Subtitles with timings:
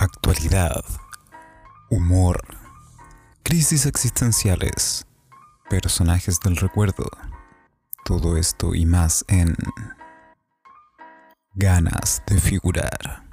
[0.00, 0.82] Actualidad.
[1.90, 2.40] Humor.
[3.42, 5.06] Crisis existenciales.
[5.68, 7.04] Personajes del recuerdo.
[8.06, 9.54] Todo esto y más en
[11.54, 13.28] Ganas de figurar.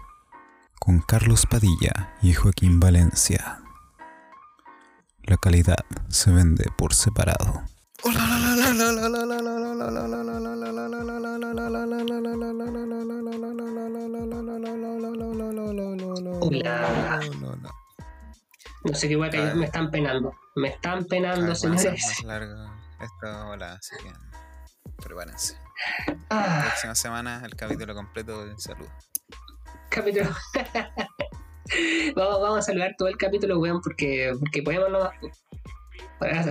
[0.78, 3.62] Con Carlos Padilla y Joaquín Valencia.
[5.24, 7.64] La calidad se vende por separado.
[16.48, 17.20] Hola.
[18.84, 20.34] No sé qué voy a caer, me están penando.
[20.56, 22.02] Me están penando, señores.
[22.06, 24.12] Más largo esto, hola, así que
[25.04, 25.58] prepárense.
[26.30, 28.88] Ah, Próxima semana el capítulo completo de salud.
[29.90, 30.30] capítulo.
[32.16, 35.12] vamos, vamos a saludar todo el capítulo, weón, porque, porque podemos nomás.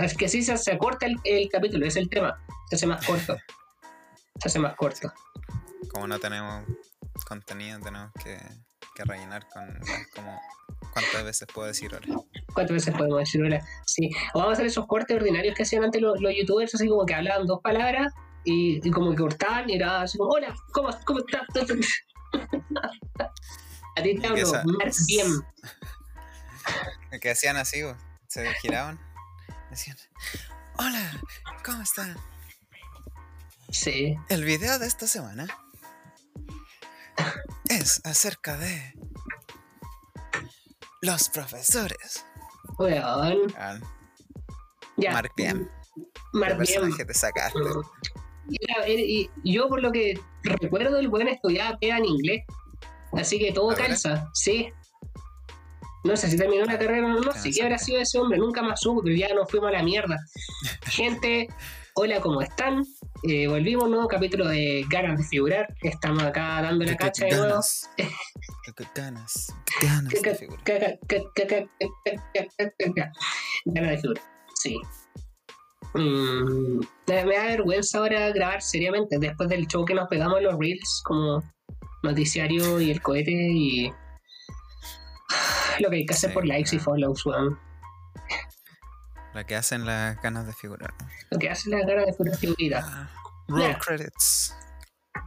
[0.01, 2.39] Es que así se, se acorta el, el capítulo, es el tema.
[2.69, 3.35] Se hace más corto.
[4.39, 5.11] Se hace más corto.
[5.91, 6.63] Como no tenemos
[7.27, 8.37] contenido, tenemos que,
[8.97, 9.79] que rellenar con
[10.15, 10.41] como
[10.91, 12.19] cuántas veces puedo decir hola.
[12.53, 13.63] ¿Cuántas veces podemos decir hola?
[13.85, 14.09] Sí.
[14.33, 17.05] O vamos a hacer esos cortes ordinarios que hacían antes los, los youtubers, así como
[17.05, 18.11] que hablaban dos palabras
[18.43, 21.43] y, y como que cortaban y era así como, hola, ¿cómo, cómo estás?
[23.95, 24.63] A ti te hablo, esa-
[25.07, 25.27] bien.
[27.21, 27.95] Que hacían así, bo,
[28.27, 28.99] se giraban,
[29.69, 29.95] decían,
[30.77, 31.21] hola,
[31.63, 32.15] ¿cómo están?
[33.69, 34.15] Sí.
[34.29, 35.47] El video de esta semana
[37.69, 38.93] es acerca de
[41.01, 42.25] los profesores.
[42.77, 43.53] Weón.
[43.57, 43.77] Ah,
[44.97, 45.11] Ya.
[45.11, 45.69] Mark bien.
[46.33, 46.81] Mark ¿Qué bien.
[46.81, 47.59] personaje te sacaste?
[48.87, 52.45] Y, yo por lo que recuerdo el buen estudiaba pega en inglés.
[53.13, 54.71] Así que todo calza, sí.
[56.03, 58.37] No sé si terminó la carrera o no, no sé qué habrá sido ese hombre,
[58.37, 60.17] nunca más supo, pero ya nos fuimos a la mierda.
[60.85, 61.47] Gente,
[61.95, 62.85] hola, ¿cómo están?
[63.23, 65.67] Eh, volvimos, nuevo capítulo de Ganas de Figurar.
[65.81, 67.47] Estamos acá dando la ¿Qué- qué cacha de nuevo.
[67.47, 67.89] ganas?
[67.97, 69.55] ¿Qué- qué ganas?
[69.79, 70.63] ¿Qué ganas de figurar?
[73.65, 74.23] Ganas de figurar,
[74.55, 74.79] sí.
[75.93, 80.59] Mm, me, da vergüenza ahora grabar seriamente después del show que nos pegamos en los
[80.59, 81.41] reels como
[82.03, 83.91] noticiario y el cohete y
[85.79, 87.57] lo que hay que hacer Sí, por likes y follows, weón.
[89.37, 90.95] La que hacen las ganas de figurar.
[91.29, 92.81] Lo que hace la cara de figurita.
[92.83, 93.07] Ah,
[93.47, 94.55] roll credits.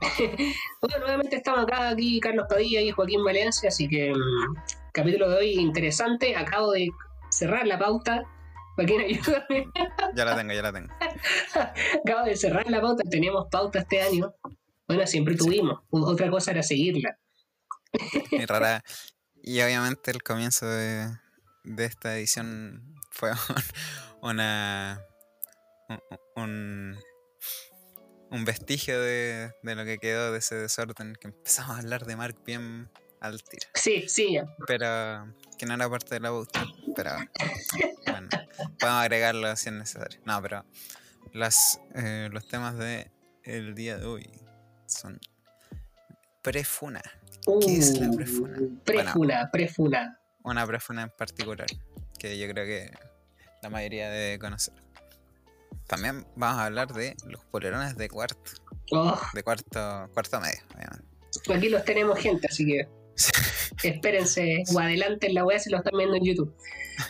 [0.81, 4.54] Bueno, nuevamente estamos acá, aquí Carlos Padilla y Joaquín Valencia, así que mm,
[4.93, 6.34] capítulo de hoy interesante.
[6.34, 6.88] Acabo de
[7.31, 8.25] cerrar la pauta.
[8.75, 9.69] Joaquín, ayúdame.
[10.16, 10.93] Ya la tengo, ya la tengo.
[12.04, 14.34] Acabo de cerrar la pauta, teníamos pauta este año.
[14.88, 15.82] Bueno, siempre tuvimos.
[15.91, 17.16] Otra cosa era seguirla.
[18.32, 18.82] Y rara.
[19.41, 21.16] Y obviamente el comienzo de,
[21.62, 25.04] de esta edición fue un- una.
[26.37, 26.98] un-
[28.31, 32.15] un, vestigio de, de lo que quedó de ese desorden que empezamos a hablar de
[32.16, 32.88] Mark bien
[33.20, 33.66] al tiro.
[33.75, 34.38] Sí, sí.
[34.66, 36.65] Pero que no era parte de la pauta.
[36.94, 37.10] Pero
[38.06, 38.28] bueno,
[38.78, 40.20] podemos agregarlo si es necesario.
[40.25, 40.65] No, pero
[41.32, 43.10] las, eh, los temas de
[43.43, 44.31] el día de hoy
[44.87, 45.19] son
[46.43, 47.03] prefuna.
[47.65, 48.59] ¿Qué es la prefuna?
[48.60, 50.20] Uh, Prefuna, prefuna.
[50.43, 51.66] Una prefuna en particular
[52.20, 52.92] que yo creo que
[53.62, 54.75] la mayoría debe conocer.
[55.86, 58.53] También vamos a hablar de los polerones de cuarto,
[58.92, 61.04] Oh, de cuarto, cuarto medio, obviamente.
[61.54, 62.88] aquí los tenemos gente, así que
[63.88, 66.54] espérense o adelante en la web si lo están viendo en YouTube.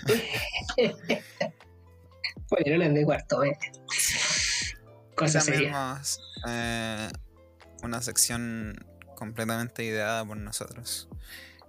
[2.48, 3.44] Polerones de cuarto.
[3.44, 3.53] Y
[5.15, 6.00] Cosa seria.
[6.48, 7.09] eh,
[7.82, 8.84] una sección
[9.16, 11.09] completamente ideada por nosotros.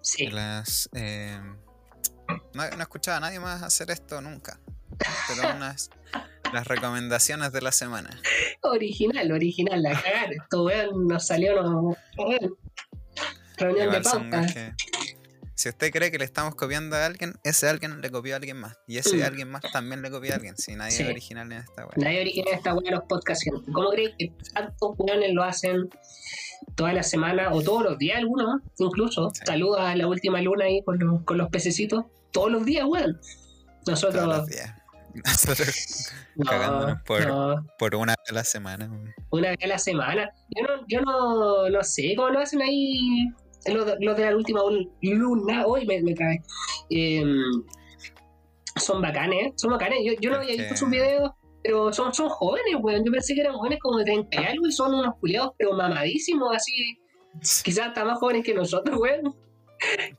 [0.02, 0.28] Sí.
[0.28, 1.40] Las, eh,
[2.53, 4.59] no, no he escuchado a nadie más hacer esto nunca.
[5.28, 5.90] Pero unas
[6.53, 8.09] las recomendaciones de la semana.
[8.62, 10.34] Original, original, la cagar.
[10.34, 11.56] Esto weón nos salió
[12.18, 12.56] weón.
[13.58, 14.47] Reunión de Igual pauta.
[14.53, 14.74] que-
[15.56, 18.58] si usted cree que le estamos copiando a alguien, ese alguien le copió a alguien
[18.58, 18.78] más.
[18.88, 19.24] Y ese Mm.
[19.24, 20.58] alguien más también le copió a alguien.
[20.58, 21.03] Si nadie Sí.
[21.03, 21.94] es original en esta wea.
[21.97, 23.46] Nadie original esta weá de los podcasts.
[23.72, 25.88] ¿Cómo crees que tantos weones lo hacen
[26.81, 29.30] toda la semana o todos los días algunos, incluso?
[29.36, 29.42] Sí.
[29.46, 32.06] Saludos a la última luna ahí con los, con los pececitos.
[32.32, 33.20] Todos los días, weón.
[33.85, 34.23] Nosotros.
[34.23, 34.73] Todos los días.
[35.14, 38.90] Nosotros no, cagándonos por- no, por una vez a la semana.
[39.29, 40.32] una vez a la semana.
[40.50, 43.28] Yo no, yo no, no sé cómo lo hacen ahí
[43.67, 44.61] los de, los de la última
[45.02, 45.67] luna.
[45.67, 46.41] Hoy me, me trae.
[48.76, 50.00] son bacanes, son bacanes.
[50.03, 51.32] Yo, yo no había visto sus videos,
[51.63, 53.03] pero son, son jóvenes, weón.
[53.05, 55.73] Yo pensé que eran jóvenes como de 30 y algo y son unos culiados, pero
[55.73, 56.97] mamadísimos, así.
[57.63, 59.35] Quizás hasta más jóvenes que nosotros, weón.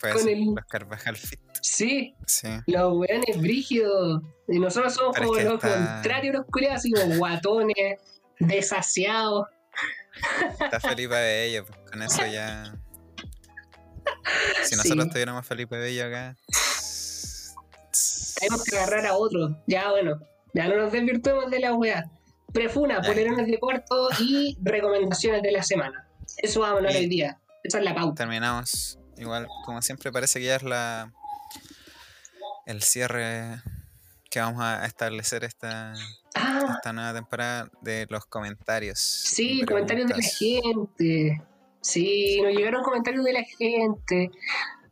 [0.00, 1.38] Puede Con el- los Carvajal Fit.
[1.60, 2.48] Sí, Sí.
[2.66, 4.22] los weones brígidos.
[4.48, 8.00] Y nosotros somos Pero es como que los está- contrarios, los culiados, así como guatones,
[8.40, 9.46] desasiados.
[10.60, 12.74] Está Felipe de ella, pues, con eso ya.
[14.64, 15.10] Si nosotros Sí.
[15.10, 16.36] tuviéramos Felipe Bello acá.
[18.40, 19.56] Tenemos que agarrar a otro.
[19.66, 20.18] Ya, bueno.
[20.54, 22.10] Ya no nos desvirtuemos de la weá.
[22.52, 26.06] Prefuna, polerones de cuarto y recomendaciones de la semana.
[26.36, 27.40] Eso vamos a hablar hoy día.
[27.62, 28.24] Esa es la pauta.
[28.24, 28.98] Terminamos.
[29.16, 31.12] Igual, como siempre, parece que ya es la.
[32.66, 33.60] El cierre
[34.30, 35.94] que vamos a establecer esta,
[36.34, 38.98] Ah, esta nueva temporada de los comentarios.
[38.98, 41.42] sí, comentarios de la gente.
[41.80, 44.30] Sí, nos llegaron comentarios de la gente.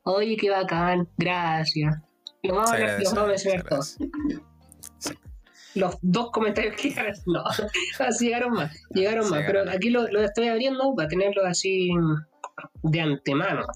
[0.03, 1.09] Oye, qué bacán.
[1.17, 1.97] Gracias.
[2.43, 3.97] Los vamos a, mencionar todos.
[5.75, 7.15] Los dos comentarios que llegaron.
[7.27, 7.45] No,
[8.07, 8.75] así llegaron más.
[8.91, 9.43] Llegaron Sí, más.
[9.47, 11.91] Pero aquí lo, lo estoy abriendo para tenerlo así
[12.83, 13.67] de antemano.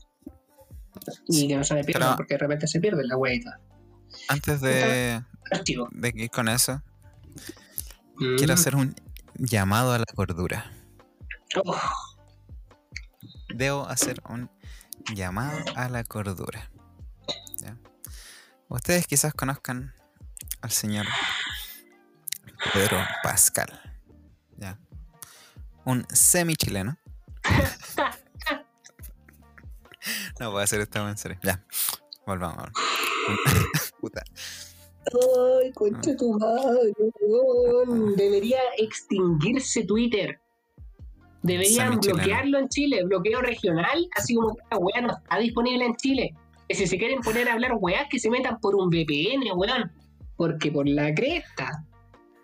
[1.29, 3.59] Y que no se me pierda, Pero- porque de repente se pierde la hueita.
[4.29, 5.89] Antes de, Archivo.
[5.93, 6.83] de ir con eso,
[8.17, 8.37] Mm.
[8.37, 8.95] quiero hacer un
[9.37, 10.71] llamado a la cordura.
[11.65, 11.77] Oh,
[13.55, 14.51] Debo hacer un
[15.15, 16.71] llamado a la cordura.
[17.59, 17.77] ¿ya?
[18.69, 19.93] Ustedes quizás conozcan
[20.61, 21.07] al señor
[22.73, 23.69] Pedro Pascal.
[24.57, 24.79] ¿ya?
[25.85, 26.97] Un semi-chileno.
[30.41, 31.39] no puedo hacer esto en serio.
[31.43, 31.65] Ya,
[32.27, 32.57] volvamos.
[32.57, 32.73] volvamos.
[34.01, 34.23] Puta.
[35.13, 38.17] Ay, concha tu madre, weón.
[38.17, 40.41] Debería extinguirse Twitter.
[41.43, 46.35] Deberían bloquearlo en Chile, bloqueo regional, así como esta weá no está disponible en Chile.
[46.67, 49.93] Que si se quieren poner a hablar weás, que se metan por un VPN, weón.
[50.37, 51.85] Porque por la cresta.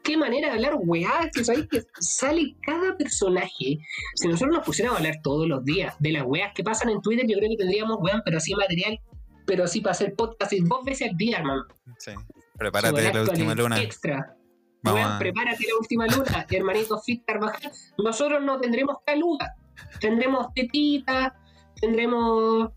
[0.02, 3.78] Qué manera de hablar weás, que sabéis que sale cada personaje.
[4.14, 7.00] Si nosotros nos pusiéramos a hablar todos los días de las weás que pasan en
[7.02, 8.98] Twitter, yo creo que tendríamos weón, pero así material,
[9.46, 11.64] pero así para hacer podcast dos veces al día, hermano.
[11.98, 12.12] Sí.
[12.56, 13.80] Prepárate la última luna.
[13.80, 14.36] Extra.
[14.82, 17.70] Vamos a- prepárate la última luna, hermanito Fit Carvajal.
[17.98, 19.54] Nosotros no tendremos caluga,
[20.00, 21.38] tendremos tetita,
[21.80, 22.70] tendremos.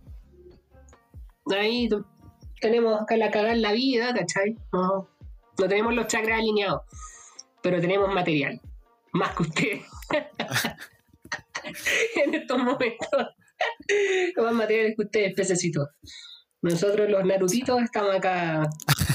[1.57, 1.89] Ahí
[2.61, 4.57] tenemos acá la cagada en la vida, ¿cachai?
[4.71, 5.07] No,
[5.59, 6.81] no tenemos los chakras alineados,
[7.63, 8.61] pero tenemos material,
[9.13, 9.81] más que ustedes.
[12.23, 13.27] en estos momentos,
[14.37, 15.89] más materiales que ustedes, pececitos.
[16.61, 18.69] Nosotros los narutitos estamos acá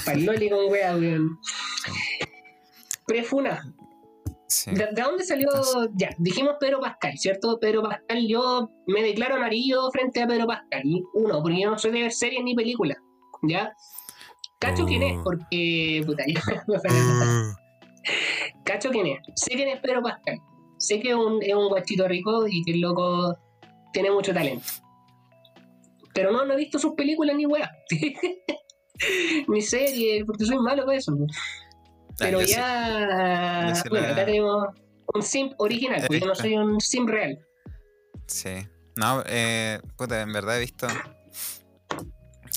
[0.05, 1.39] para el loli con wea, weón.
[3.07, 3.73] Prefuna,
[4.51, 4.71] Sí.
[4.71, 5.47] ¿De, de dónde salió?
[5.93, 7.59] Ya, dijimos Pedro Pascal, ¿cierto?
[7.59, 10.81] Pedro Pascal, yo me declaro amarillo frente a Pedro Pascal.
[11.13, 12.97] Uno, porque yo no soy de ver series ni películas,
[13.43, 13.71] ¿ya?
[14.59, 15.23] Cacho quién es, Oh.
[15.23, 16.01] porque.
[16.03, 16.77] Puta, ya fue.
[18.69, 19.17] Cacho quién es.
[19.35, 20.37] Sé quién es Pedro Pascal.
[20.77, 23.35] Sé que es un, es un guachito rico y que el loco
[23.93, 24.63] tiene mucho talento.
[26.13, 27.69] Pero no, no he visto sus películas ni weá.
[29.47, 31.13] ni series, porque soy malo con eso.
[31.19, 33.73] Ah, Pero ya.
[33.89, 34.67] bueno, la- acá tenemos
[35.15, 37.39] un simp original, porque yo no soy un simp real.
[38.27, 38.51] Sí.
[38.97, 40.87] No, eh, puta, en verdad he visto.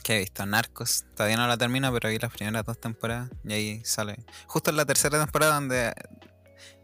[0.02, 0.44] ¿Qué he visto?
[0.46, 1.04] Narcos.
[1.14, 4.16] Todavía no la termino, pero vi las primeras dos temporadas y ahí sale.
[4.46, 5.92] Justo en la tercera temporada donde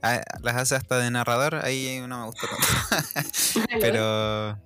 [0.03, 3.67] ah, las hace hasta de narrador, ahí no me gustó tanto.
[3.81, 4.59] pero.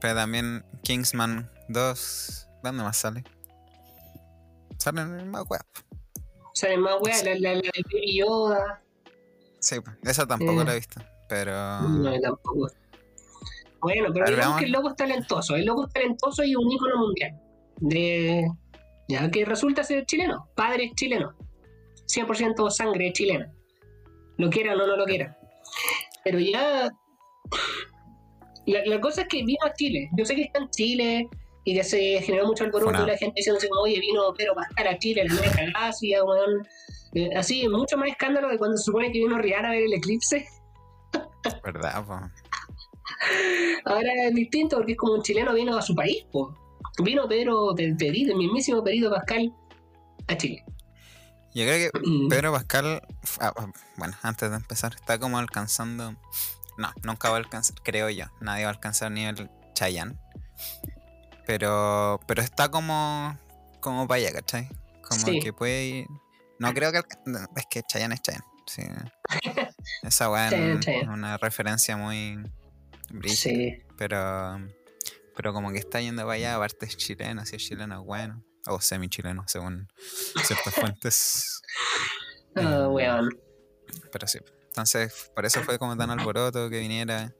[0.00, 2.48] Pero también Kingsman 2.
[2.62, 3.24] ¿Dónde más sale?
[4.78, 5.62] Sale en el más web.
[6.54, 7.60] Salen más weas, la, la, la
[7.92, 8.82] Baby Yoda.
[9.60, 10.64] Sí, esa tampoco Eh.
[10.64, 11.00] la he visto.
[11.28, 11.80] Pero.
[11.82, 12.70] No, tampoco.
[13.80, 15.54] Bueno, pero digamos que el loco es talentoso.
[15.56, 17.32] El loco es talentoso y un ícono mundial.
[17.76, 18.46] De.
[19.08, 20.48] Ya que resulta ser chileno.
[20.54, 21.34] Padre es chileno.
[22.06, 23.52] 100% sangre chilena.
[24.36, 25.36] Lo quiera o no, no lo quiera.
[26.24, 26.90] Pero ya.
[28.66, 30.10] La, la cosa es que vino a Chile.
[30.16, 31.28] Yo sé que está en Chile
[31.64, 33.06] y que se generó mucho alboroto.
[33.06, 36.66] La gente diciendo oye, vino Pedro Pascal a Chile, la nueva galaxia, weón.
[37.14, 39.92] Eh, así, mucho más escándalo de cuando se supone que vino Rihanna a ver el
[39.92, 40.46] eclipse.
[41.64, 42.06] ¿Verdad?
[42.06, 42.20] po?
[43.84, 46.56] Ahora es distinto porque es como un chileno vino a su país, po.
[47.02, 49.52] Vino Pedro, el Perito, el mismísimo Perito Pascal
[50.26, 50.64] a Chile.
[51.54, 53.02] Yo creo que Y- Pedro Pascal,
[53.40, 53.52] ah,
[53.96, 56.14] bueno, antes de empezar, está como alcanzando.
[56.76, 58.26] No, nunca va a alcanzar, creo yo.
[58.40, 60.16] Nadie va a alcanzar nivel Chayanne.
[61.46, 63.36] Pero, pero está como,
[63.80, 64.68] como para allá, ¿cachai?
[65.08, 65.40] Como Sí.
[65.40, 66.06] que puede ir.
[66.58, 66.98] No creo que.
[67.56, 68.44] Es que Chayanne es Chayanne.
[68.66, 68.82] Sí.
[70.02, 72.38] Esa weá es una referencia muy.
[73.26, 73.82] Sí.
[73.96, 74.58] Pero.
[75.36, 78.44] Pero como que está yendo para allá, aparte es chileno, si es chileno, bueno.
[78.66, 79.88] O semi-chileno, según
[80.44, 81.62] ciertas fuentes.
[82.56, 82.92] Ah, Mm.
[82.92, 83.40] weón.
[84.12, 84.38] Pero sí.
[84.66, 87.32] Entonces, por eso fue como tan alboroto que viniera.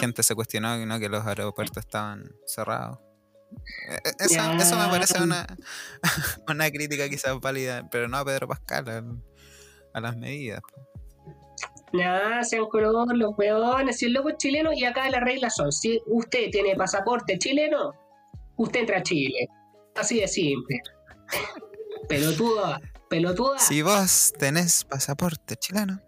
[0.00, 0.98] Gente se cuestionó ¿no?
[0.98, 2.98] que los aeropuertos estaban cerrados.
[3.88, 5.46] Eh, eh, Eso, eso me parece una,
[6.48, 9.22] una crítica quizás válida, pero no a Pedro Pascal, al-
[9.94, 10.60] a las medidas.
[10.62, 10.88] po.
[11.92, 15.70] Nada, sean color, los weones, si el loco es chileno y acá las reglas son,
[15.72, 17.92] si usted tiene pasaporte chileno,
[18.56, 19.48] usted entra a Chile.
[19.94, 20.80] Así de simple.
[22.08, 23.58] Pelotuda, pelotuda.
[23.58, 26.00] Si vos tenés pasaporte chileno,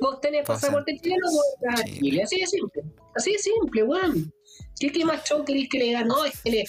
[0.00, 0.60] Vos tenés Pasa.
[0.66, 2.22] pasaporte chileno, vos entras a Chile.
[2.22, 2.82] Así de simple.
[3.14, 4.32] Así de simple, weón.
[4.78, 6.06] ¿Qué, qué más show queréis que le digan?
[6.06, 6.64] No, es que le.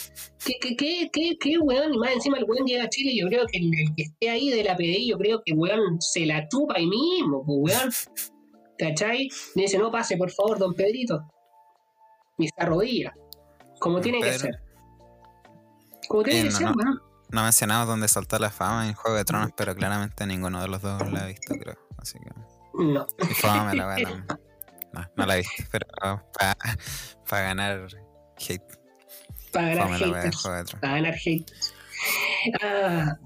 [0.46, 1.94] ¿Qué, qué, qué, qué, qué, weón?
[1.94, 3.12] Y más encima el weón llega a Chile.
[3.20, 6.02] Yo creo que el, el que esté ahí de la PDI, yo creo que weón
[6.02, 7.92] se la chupa ahí mismo, pues weón.
[8.78, 9.30] ¿Cachai?
[9.56, 11.26] Le dice, no pase, por favor, don Pedrito.
[12.38, 13.14] Y se arrodilla.
[13.80, 14.60] Como tiene que ser.
[16.08, 16.74] Como tiene Eh, que no, ser, no.
[16.76, 17.02] weón.
[17.32, 20.82] no mencionamos dónde saltó la fama en Juego de Tronos, pero claramente ninguno de los
[20.82, 21.78] dos la ha visto, creo.
[21.98, 22.30] Así que.
[22.84, 23.06] No.
[23.20, 24.26] Y fama la wea también.
[24.94, 25.86] No, no la he visto, pero
[27.30, 27.88] para ganar
[28.38, 28.62] hate.
[29.52, 30.42] Para ganar Fama la wea de haters.
[30.42, 30.84] Juego de Tronos.
[30.84, 31.52] a ganar hate.
[32.62, 33.18] Ah,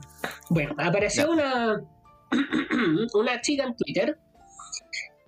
[0.49, 1.81] bueno, apareció una
[3.13, 4.17] una chica en Twitter.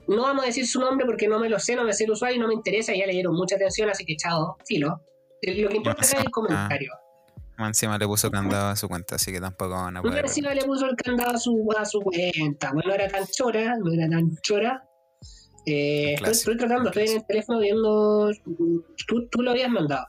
[0.07, 2.12] No vamos a decir su nombre porque no me lo sé, no me sé el
[2.12, 2.93] usuario y no me interesa.
[2.95, 5.01] Ya le dieron mucha atención, así que chao, filo.
[5.41, 6.91] Lo que importa es el comentario.
[7.57, 10.25] Más encima le puso candado a su cuenta, así que tampoco van a poder.
[10.25, 12.72] encima le puso el candado a su, a su cuenta.
[12.74, 14.83] Bueno, no era tan chora, no era tan chora.
[15.65, 18.31] Eh, estoy, tratando, estoy en el teléfono viendo.
[19.07, 20.07] Tú, tú lo habías mandado.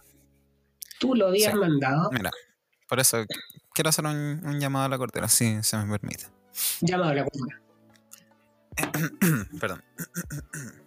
[0.98, 1.58] Tú lo habías Sí.
[1.58, 2.10] mandado.
[2.12, 2.30] Mira,
[2.88, 3.18] por eso
[3.74, 6.26] quiero hacer un, un llamado a la cortera, si se me permite.
[6.80, 7.60] Llamado a la cordura.
[9.60, 9.82] Perdón.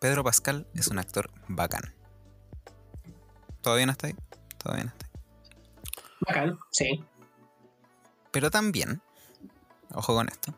[0.00, 1.94] Pedro Pascal es un actor bacán.
[3.60, 4.16] ¿Todo bien hasta ahí?
[4.58, 5.12] Todo bien hasta ahí.
[6.20, 7.04] Bacán, sí.
[8.30, 9.00] Pero también,
[9.92, 10.54] ojo con esto,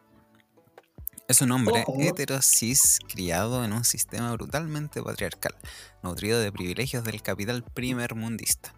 [1.31, 2.01] es un hombre Ojo.
[2.01, 5.55] heterosis criado en un sistema brutalmente patriarcal,
[6.03, 8.75] nutrido de privilegios del capital primermundista.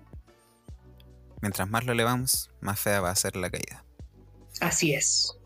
[1.40, 3.84] Mientras más lo elevamos, más fea va a ser la caída.
[4.62, 5.36] Así es.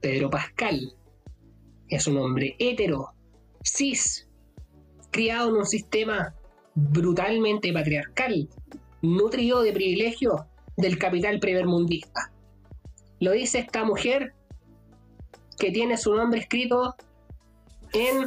[0.00, 0.92] Pedro Pascal
[1.88, 3.12] es un hombre hetero,
[3.62, 4.28] cis,
[5.12, 6.34] criado en un sistema
[6.74, 8.48] brutalmente patriarcal,
[9.00, 10.40] nutrido de privilegios
[10.76, 12.32] del capital primermundista.
[13.20, 14.34] Lo dice esta mujer
[15.56, 16.96] que tiene su nombre escrito
[17.92, 18.26] en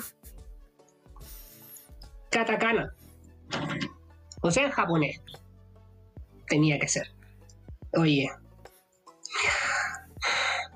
[2.30, 2.96] katakana,
[4.42, 5.22] o sea, en japonés.
[6.48, 7.12] Tenía que ser.
[7.98, 8.30] Oye,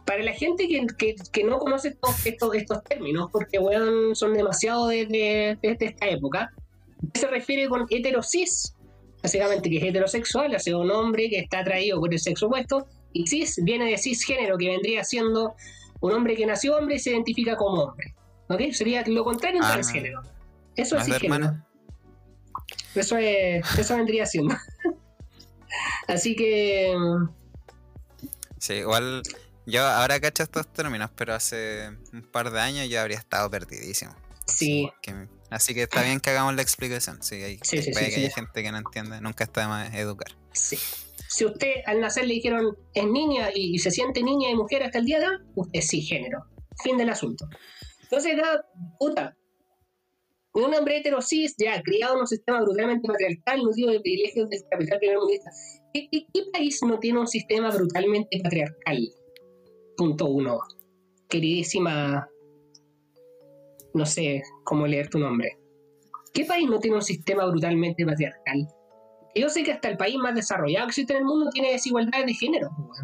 [0.06, 4.34] para la gente que, que- que no conoce estos, estos, estos términos, porque weón, son
[4.34, 6.52] demasiado desde desde esta época,
[7.14, 8.76] ¿qué se refiere con heterosis?
[9.24, 12.88] Básicamente que es heterosexual, o sea, un hombre que está atraído por el sexo opuesto,
[13.14, 15.56] y cis viene de cisgénero, que vendría siendo
[16.02, 18.14] un hombre que nació hombre y se identifica como hombre.
[18.50, 18.62] ¿Ok?
[18.74, 20.22] Sería lo contrario a Ah, transgénero.
[20.76, 21.54] Eso ¿no es de cisgénero.
[22.94, 24.54] Eso es, eso vendría siendo.
[26.08, 26.94] Así que
[28.60, 29.22] Sí, igual
[29.66, 34.16] yo ahora cacho estos términos, pero hace un par de años yo habría estado perdidísimo.
[34.46, 34.90] sí,
[35.50, 37.22] así que está bien que hagamos la explicación.
[37.24, 39.68] Sí, hay, Sí, sí, puede sí, que haya gente que no entiende, nunca está de
[39.68, 40.36] más educar.
[40.54, 40.78] Sí.
[41.28, 45.00] Si usted al nacer le dijeron es niña y, se siente niña y mujer hasta
[45.00, 46.46] el día de hoy, usted sí género.
[46.84, 47.48] Fin del asunto.
[48.04, 48.66] Entonces, acá,
[49.00, 49.36] puta,
[50.54, 54.62] un hombre hetero cis, ya criado en un sistema brutalmente patriarcal, nutrido de privilegios del
[54.70, 55.50] capital primermundista.
[55.94, 59.10] ¿Qué, qué, qué país no tiene un sistema brutalmente patriarcal?
[59.98, 60.60] Punto uno.
[61.30, 62.28] Queridísima,
[63.94, 65.58] no sé cómo leer tu nombre.
[66.34, 68.68] ¿Qué país no tiene un sistema brutalmente patriarcal?
[69.36, 72.26] Yo sé que hasta el país más desarrollado que existe en el mundo tiene desigualdades
[72.26, 72.70] de género.
[72.76, 73.00] pues.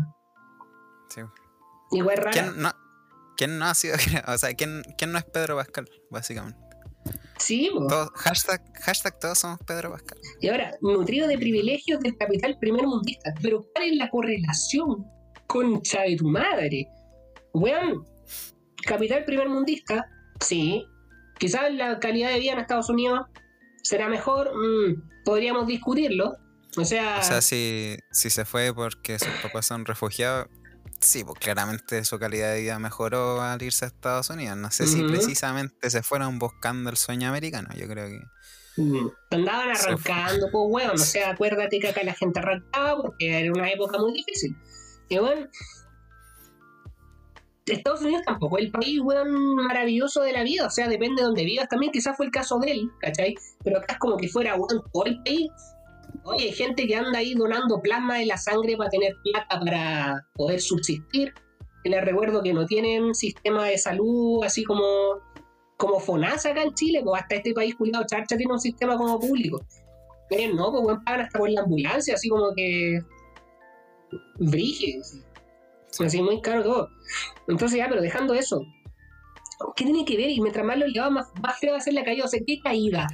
[1.10, 1.22] Sí.
[1.92, 2.32] Igual rara.
[2.32, 2.72] ¿Quién no,
[3.38, 3.96] quién no ha sido?
[4.28, 6.60] O sea, ¿quién, quién no es Pedro Pascal, básicamente?
[7.38, 7.88] Sí, pues.
[7.88, 10.18] Todos- hashtag, hashtag todos somos Pedro Pascal.
[10.40, 13.34] y ahora, nutrido de privilegios del capital primer mundista.
[13.42, 15.06] Pero ¿cuál es la correlación?
[15.52, 16.88] Concha de tu madre.
[17.54, 18.06] Weón,
[18.86, 20.06] capital primer mundista,
[20.40, 20.86] sí.
[21.38, 23.26] Quizás la calidad de vida en Estados Unidos
[23.84, 26.38] será mejor, mm, podríamos discutirlo.
[26.78, 30.48] O sea, O sea, si, si se fue porque sus papás son refugiados,
[31.02, 34.56] sí, pues claramente su calidad de vida mejoró al irse a Estados Unidos.
[34.56, 37.68] No sé si precisamente se fueron buscando el sueño americano.
[37.76, 38.22] Yo creo que.
[38.78, 40.92] Mm, Andaban arrancando, pues weón.
[40.92, 44.56] O sea, acuérdate que acá la gente arrancaba porque era una época muy difícil.
[45.12, 45.46] Y bueno,
[47.66, 50.66] Estados Unidos tampoco es el país, weón, maravilloso de la vida.
[50.66, 51.92] O sea, depende de donde vivas también.
[51.92, 53.36] Quizás fue el caso de él, ¿cachai?
[53.62, 55.52] Pero acá es como que fuera, weón, todo el país.
[56.24, 60.28] Oye, hay gente que anda ahí donando plasma de la sangre para tener plata para
[60.36, 61.34] poder subsistir.
[61.84, 64.86] Les recuerdo que no tienen sistema de salud así como
[65.76, 69.20] como FONASA acá en Chile, pues hasta este país culiado charcha tiene un sistema como
[69.20, 69.66] público.
[70.30, 73.02] Eh, no, pues weón, pagan hasta por la ambulancia, así como que.
[74.40, 75.04] Brígido.
[75.04, 75.22] sí.
[75.92, 76.06] Sí.
[76.06, 76.90] Así muy caro todo.
[77.48, 78.62] Entonces ya, pero dejando eso,
[79.76, 80.30] ¿qué tiene que ver?
[80.30, 82.26] Y mientras más lo ligaba, más, más feo va a ser la caída.
[82.26, 83.08] O sea, ¿qué caída?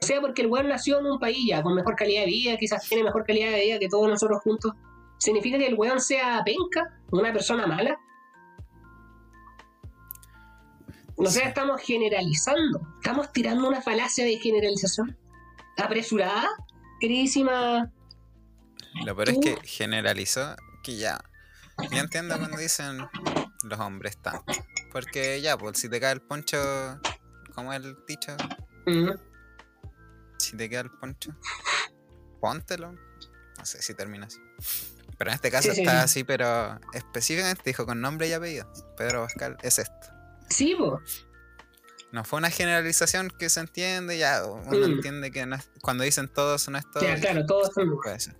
[0.00, 2.56] O sea, porque el weón nació en un país ya con mejor calidad de vida,
[2.56, 4.72] quizás tiene mejor calidad de vida que todos nosotros juntos.
[5.18, 7.00] ¿Significa que el weón sea penca?
[7.10, 7.98] ¿Una persona mala?
[11.16, 12.80] O sea, estamos generalizando.
[12.96, 15.16] Estamos tirando una falacia de generalización.
[15.78, 16.50] Apresurada,
[17.00, 17.90] queridísima.
[19.04, 21.18] Lo peor es que generalizó que ya.
[21.90, 22.98] Yo entiendo cuando dicen
[23.64, 24.52] los hombres tanto.
[24.92, 26.58] Porque ya, pues si te cae el poncho,
[27.54, 28.36] como el dicho,
[28.86, 29.10] Mm,
[30.38, 31.34] si te queda el poncho,
[32.40, 32.92] póntelo.
[32.92, 34.38] No sé si termina así.
[35.16, 35.80] Pero en este caso Sí, sí.
[35.82, 38.70] está así, pero específicamente dijo con nombre y apellido.
[38.96, 40.08] Pedro Pascal es esto.
[40.50, 41.00] Sí, po.
[42.12, 44.92] No fue una generalización que se entiende, ya uno Mm.
[44.92, 47.02] entiende que no es- cuando dicen todos no es todo.
[47.02, 47.96] Ya, claro, todos son.
[48.02, 48.36] Puede ser.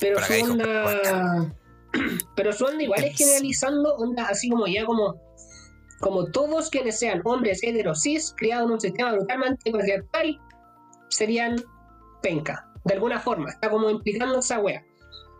[0.00, 1.54] Pero su onda.
[2.36, 5.20] Pero su onda igual es generalizando, onda así como ya como.
[6.00, 10.38] Como todos quienes sean hombres heteros cis, criados en un sistema brutalmente patriarcal,
[11.08, 11.56] serían
[12.22, 12.70] penca.
[12.84, 13.48] De alguna forma.
[13.50, 14.84] Está como implicando esa wea.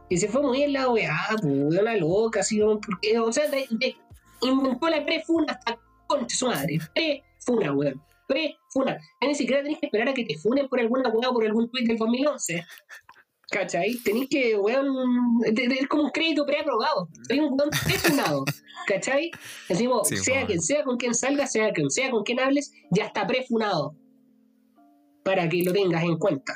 [0.08, 1.44] Y se fue muy en la wea, pues,
[1.80, 2.80] una loca, así como.
[2.80, 3.96] porque, o sea, de- de-
[4.40, 6.78] inventó la pre-funa hasta concha su madre.
[6.94, 8.02] Pre-funa, weón.
[8.26, 8.98] Pre-funa.
[9.20, 11.70] Ni siquiera tenés que esperar a que te funen por alguna wea o por algún
[11.70, 12.64] tweet del 2011.
[13.50, 13.94] ¿Cachai?
[14.04, 14.86] Tenéis que, weón,
[15.44, 17.08] es como un crédito preaprobado.
[17.28, 18.44] Soy un weón prefunado.
[18.88, 19.30] ¿Cachai?
[19.68, 23.04] Decimos, Sí, sea quien sea con quien salga, sea quien sea con quien hables, ya
[23.04, 23.94] está prefunado.
[25.24, 26.52] Para que lo tengas en cuenta.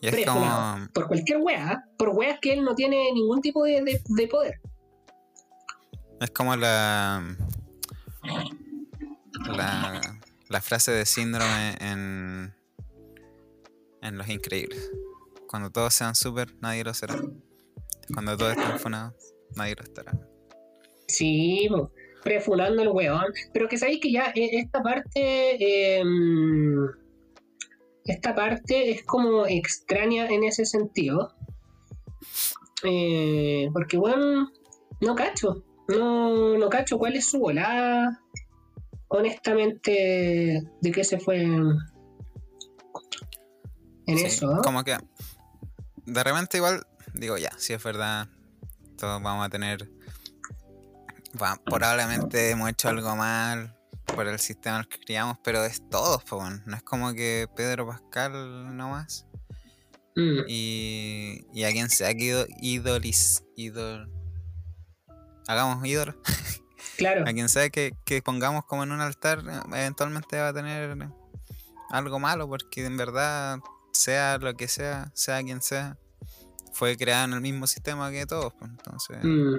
[0.00, 0.74] Prefunado.
[0.74, 0.92] como.
[0.92, 4.60] Por cualquier wea, por weas que él no tiene ningún tipo de, de- de poder.
[6.20, 7.36] Es como la.
[9.48, 10.00] La,
[10.48, 12.54] la frase de síndrome en.
[14.02, 14.90] En Los Increíbles.
[15.48, 17.16] Cuando todos sean super, nadie lo será.
[18.12, 19.14] Cuando todos estén funados,
[19.54, 20.12] nadie lo estará.
[21.08, 23.32] Sí, po, prefunando el weón.
[23.52, 25.98] Pero que sabéis que ya eh, esta parte.
[25.98, 26.86] em,
[28.04, 31.34] esta parte es como extraña en ese sentido.
[32.84, 34.52] Eh, porque, weón,
[35.00, 35.64] no cacho.
[35.88, 38.20] No, no cacho cuál es su volada.
[39.08, 41.76] Honestamente, de qué se fue en,
[44.06, 44.54] Sí, eso.
[44.54, 44.62] ¿no?
[44.62, 44.96] Como que.
[46.06, 48.28] De repente, igual, digo, ya, si es verdad,
[48.96, 49.88] todos vamos a tener.
[51.40, 55.82] va- probablemente hemos hecho algo mal por el sistema en el que criamos, pero es
[55.90, 56.62] todos, weón.
[56.66, 59.26] no es como que Pedro Pascal nomás.
[60.14, 64.10] Mm, Y, y a quien sea que ido- idoliz, idol,
[65.46, 66.14] hagamos ídolo,
[66.96, 67.24] claro.
[67.26, 70.96] a quien sea que, que pongamos como en un altar, eventualmente va a tener
[71.90, 73.58] algo malo, porque en verdad,
[73.96, 75.98] sea lo que sea, sea quien sea,
[76.72, 79.56] fue creado en el mismo sistema que todos, pues, entonces, Mm.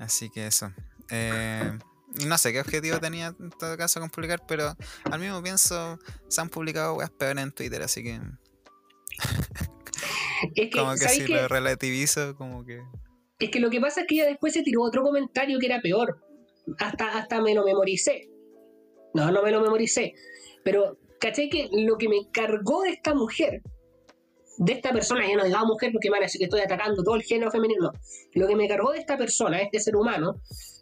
[0.00, 0.72] así que eso.
[1.10, 1.78] Eh,
[2.26, 4.76] no sé qué objetivo tenía en todo caso con publicar, pero
[5.10, 8.20] al mismo pienso, se han publicado weas peores en Twitter, así que
[10.56, 12.82] Es que, como que ¿sabéis si lo relativizo, como que...
[13.38, 15.80] Es que lo que pasa es que ella después se tiró otro comentario que era
[15.80, 16.22] peor.
[16.78, 18.28] Hasta, hasta me lo memoricé.
[19.14, 20.14] No, no me lo memoricé.
[20.64, 21.48] Pero, ¿cachai?
[21.48, 23.62] Que lo que me cargó de esta mujer,
[24.58, 27.16] de esta persona, ya no digamos mujer porque van a decir que estoy atacando todo
[27.16, 27.90] el género femenino.
[27.90, 27.92] no.
[28.34, 30.36] Lo que me cargó de esta persona, este ser humano,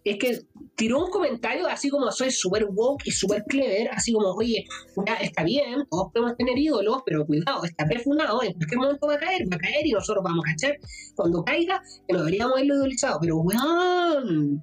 [0.05, 0.40] es que
[0.74, 4.64] tiró un comentario así como soy súper woke y súper clever, así como, oye,
[5.20, 9.18] está bien, todos podemos tener ídolos, pero cuidado, está perfumado, en cualquier momento va a
[9.18, 10.76] caer, va a caer y nosotros vamos a cachar
[11.14, 14.61] cuando caiga que no deberíamos haberlo idolizado, pero weón.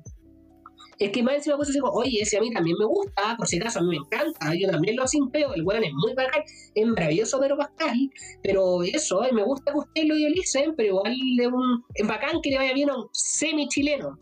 [0.99, 3.57] Es que más encima pues como, oye, ese a mí también me gusta, por si
[3.57, 6.43] acaso a mí me encanta, yo también lo simpeo, el weón es muy bacán,
[6.75, 8.11] es maravilloso pero Pascal,
[8.43, 12.41] pero eso, eh, me gusta que ustedes lo idolicen, pero igual es, un, es bacán
[12.43, 14.19] que le vaya bien a un semi-chileno.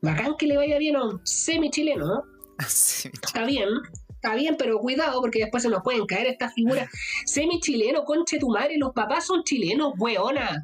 [0.00, 2.22] Bacán que le vaya bien a un semi-chileno, ¿no?
[2.68, 3.68] Sí, Está bien,
[4.10, 6.88] está bien, pero cuidado porque después se nos pueden caer estas figuras.
[7.26, 10.62] Semi-chileno, conche tu madre, los papás son chilenos, weona.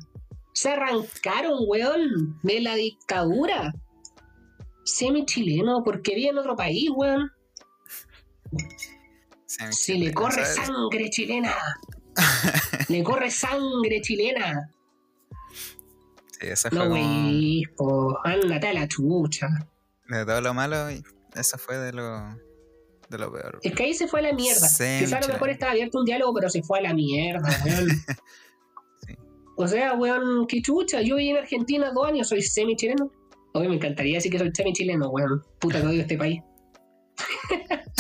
[0.53, 3.75] Se arrancaron, weón, de la dictadura.
[4.95, 7.31] Semi-chileno, porque vive en otro país, weón.
[9.71, 10.67] Si le corre ¿sabes?
[10.67, 11.55] sangre chilena.
[12.89, 14.71] Le corre sangre chilena.
[16.39, 18.19] Sí, eso No, fue como...
[18.25, 19.49] ándate a la chucha.
[20.09, 21.03] De todo lo malo, y
[21.35, 22.21] eso fue de lo,
[23.09, 23.61] de lo peor.
[23.63, 24.67] Es que ahí se fue a la mierda.
[24.69, 27.89] Quizá a lo mejor estaba abierto un diálogo, pero se fue a la mierda, weón.
[29.07, 29.15] Sí.
[29.57, 31.01] O sea, weón, qué chucha.
[31.03, 33.11] Yo viví en Argentina dos años, soy semi-chileno.
[33.53, 35.43] Hoy me encantaría decir que soy semi-chileno, weón.
[35.59, 36.41] Puta que odio este país.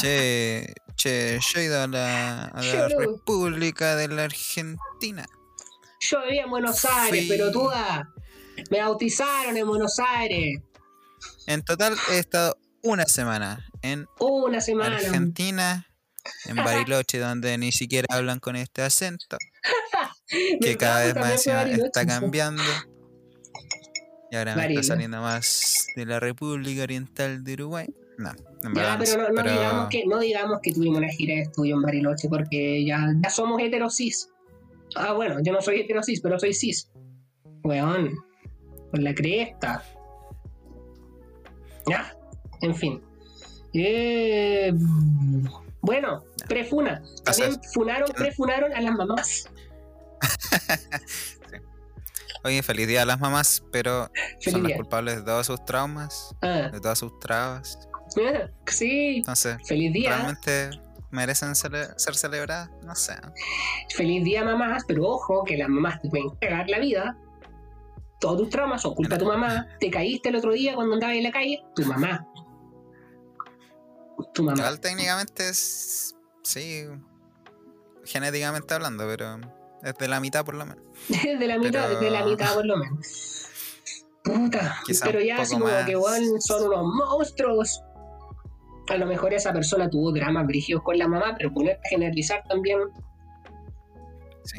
[0.01, 2.99] Che, che, yo he ido a la, a la Yo no.
[3.01, 5.27] República de la Argentina.
[6.01, 8.09] Yo vivía en Buenos Aires, Fui- pero tú ah,
[8.71, 10.61] Me bautizaron en Buenos Aires.
[11.47, 14.97] En total he estado una semana en Una semana.
[14.97, 15.87] Argentina,
[16.47, 19.37] en Bariloche, donde ni siquiera hablan con este acento,
[20.63, 22.63] que cada vez más está cambiando.
[24.31, 27.87] Y ahora me está saliendo más de la República Oriental de Uruguay.
[28.19, 28.31] No,
[28.62, 31.40] en Ya, pero no, no pero- digamos que, no digamos que tuvimos una gira de
[31.43, 34.29] estudio en Bariloche porque ya, ya somos heterosis.
[34.95, 36.90] Ah, bueno, yo no soy heterosis, pero soy cis.
[37.64, 38.14] Weón,
[38.90, 39.83] con la cresta.
[41.88, 42.14] Ya,
[42.61, 43.03] en fin.
[43.73, 44.73] Eh,
[45.81, 47.03] bueno, prefuna.
[47.25, 49.49] También funaron, prefunaron a las mamás.
[52.44, 54.76] Oye, feliz día a las mamás, pero Feliz son las día.
[54.76, 57.79] culpables de todos sus traumas, Ah, de todas sus trabas.
[58.66, 60.11] sí, Entonces, feliz día.
[60.16, 60.70] ¿realmente
[61.11, 62.70] merecen cele- ser celebradas?
[62.83, 63.14] No sé.
[63.94, 67.16] Feliz día, mamás, pero ojo que las mamás te pueden cagar la vida.
[68.20, 69.66] Todos tus traumas son culpa de tu mamá.
[69.81, 72.26] Te caíste el otro día cuando andabas en la calle, tu mamá.
[74.35, 74.59] Tu mamá.
[74.59, 76.14] Igual técnicamente es.
[76.42, 76.87] Sí.
[78.05, 79.38] Genéticamente hablando, pero
[79.83, 80.85] es de la mitad por lo menos.
[81.09, 83.47] de la mitad, Pero- de la mitad por lo menos.
[84.23, 85.87] Puta, Quizá pero ya así como más.
[85.87, 85.95] que
[86.40, 87.83] son unos monstruos.
[88.90, 92.43] A lo mejor esa persona tuvo dramas brígidos con la mamá, pero ponerte a generalizar
[92.49, 92.79] también.
[94.45, 94.59] Sí.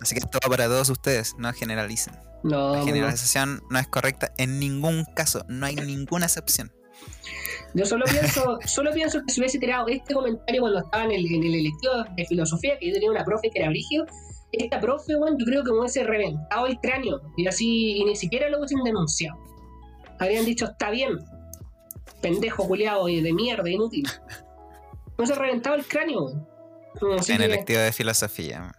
[0.00, 2.14] Así que esto va para todos ustedes, no generalicen.
[2.42, 2.84] No, La no.
[2.86, 6.72] generalización no es correcta en ningún caso, no hay ninguna excepción.
[7.74, 11.26] Yo solo pienso, solo pienso que si hubiese tirado este comentario cuando estaba en el,
[11.26, 14.06] en el electivo de filosofía, que yo tenía una profe que era brígido,
[14.52, 17.22] esta profe, weón, yo creo que me hubiese reventado el cráneo.
[17.36, 19.38] Y así, y ni siquiera lo hubiesen denunciado.
[20.18, 21.18] Habrían dicho, está bien,
[22.20, 24.06] pendejo culiado y de mierda, inútil.
[25.18, 26.46] Me hubiese reventado el cráneo.
[27.18, 28.72] Así en que el electivo de filosofía.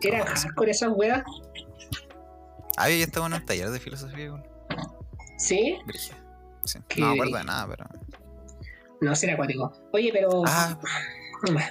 [0.00, 1.24] Eran hardcore esas weas.
[2.76, 4.44] Ah, yo estaba en un taller de filosofía igual.
[5.36, 5.78] ¿Sí?
[6.96, 7.84] No me acuerdo de nada, pero.
[9.00, 9.72] No, será acuático.
[9.92, 10.42] Oye, pero.
[10.46, 10.78] Ah,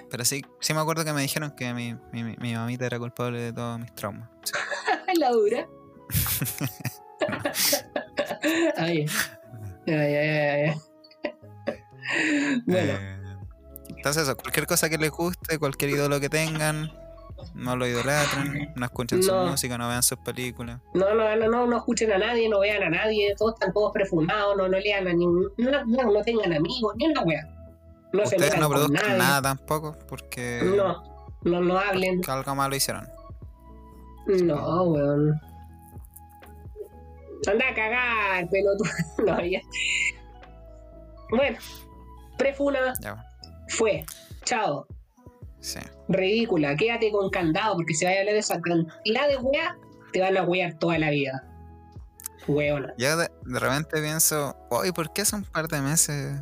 [0.09, 2.99] pero sí, sí me acuerdo que me dijeron que mi, mi, mi- mi mamita era
[2.99, 4.29] culpable de todos mis traumas.
[5.19, 5.67] La dura.
[8.77, 9.05] ay,
[9.87, 10.73] ay, ay, ay.
[12.65, 13.17] Bueno, Eh,
[13.89, 16.89] entonces eso, cualquier cosa que les guste, cualquier ídolo que tengan,
[17.53, 19.47] no lo idolatren, no escuchen su No.
[19.47, 20.79] música, no vean sus películas.
[20.93, 23.91] no, no, no, no, no escuchen a nadie, no vean a nadie, todos están todos
[23.91, 27.45] prefunados, no, no lean a ningún, no, no, no tengan amigos, ni una wea.
[28.13, 31.03] No se Ustedes no produzcan nada tampoco porque, No,
[31.43, 32.17] no, no hablen.
[32.17, 33.07] porque algo malo hicieron.
[34.27, 35.39] No, weón.
[37.47, 38.89] Anda a cagar, pelotudo.
[39.25, 39.61] No, ya.
[41.29, 41.57] Bueno,
[42.37, 43.23] prefuna Ya,
[43.69, 44.05] fue.
[44.43, 44.87] Chao.
[45.59, 45.79] sí.
[46.07, 49.75] ridícula, quédate con candado, porque si vas a hablar de esa cantidad de weas,
[50.13, 51.43] te van a wear toda la vida.
[52.47, 52.93] Weona.
[52.97, 56.39] Yo de, de repente pienso, oye, ¿por qué hace un par de meses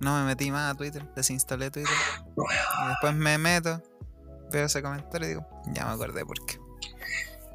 [0.00, 1.04] no me metí más a Twitter?
[1.14, 1.92] Desinstalé Twitter.
[2.36, 3.82] Y después me meto,
[4.52, 6.58] veo ese comentario y digo, ya me acordé por qué.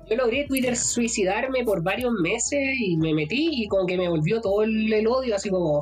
[0.10, 4.42] Yo logré Twitter suicidarme por varios meses y me metí y como que me volvió
[4.42, 5.80] todo el, el odio, así como.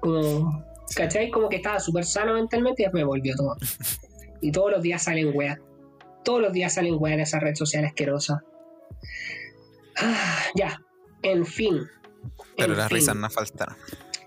[0.00, 0.64] Como.
[0.94, 1.30] ¿Cachai?
[1.30, 3.56] Como que estaba súper sano mentalmente y después me volvió todo.
[4.40, 5.58] Y todos los días salen weas.
[6.24, 8.44] Todos los días salen weas en esa red social asquerosa.
[9.96, 10.80] Ah, ya.
[11.22, 11.80] En fin.
[12.56, 12.96] Pero En las fin.
[12.98, 13.76] risas no faltaron.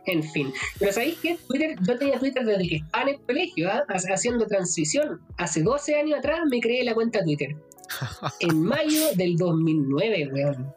[0.08, 0.52] En fin.
[0.80, 1.38] Pero ¿sabéis qué?
[1.48, 3.70] Twitter, yo tenía Twitter desde que estaba en el colegio.
[3.72, 5.22] Ha- haciendo transición.
[5.38, 7.56] Hace 12 años atrás me creé la cuenta Twitter.
[8.40, 10.74] En mayo del 2009, weón.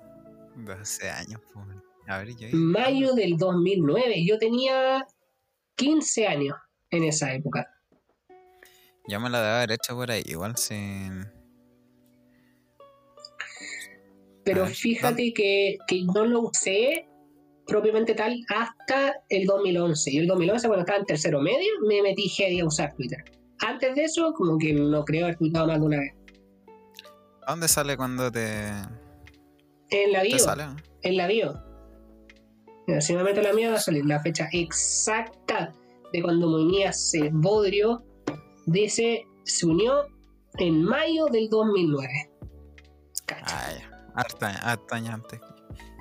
[0.57, 1.67] 12 años, pues.
[2.07, 2.49] A ver, yo.
[2.53, 4.25] Mayo del 2009.
[4.27, 5.07] Yo tenía
[5.77, 6.57] 15 años
[6.91, 7.67] en esa época.
[9.09, 11.27] Yo me la debo haber hecho por ahí, igual sin.
[14.45, 17.07] Pero ver, fíjate que, que no lo usé
[17.67, 20.11] propiamente tal hasta el 2011.
[20.13, 23.25] Y el 2011, cuando estaba en tercero medio, me metí heavy a usar Twitter.
[23.61, 26.13] Antes de eso, como que no creo haber tuitado más de una vez.
[27.47, 28.69] ¿A dónde sale cuando te,
[29.91, 30.39] En la bio.
[30.39, 30.65] sale?
[31.03, 31.63] en la bio.
[32.87, 35.73] Mira, si me meto la mía va a salir la fecha exacta
[36.13, 38.03] de cuando Muñiz se bodrio.
[38.67, 40.07] Dice, se unió
[40.59, 42.09] en mayo del 2009.
[43.27, 43.79] Cacha.
[43.79, 43.91] Ya.
[44.15, 45.41] Harto, harto años antes.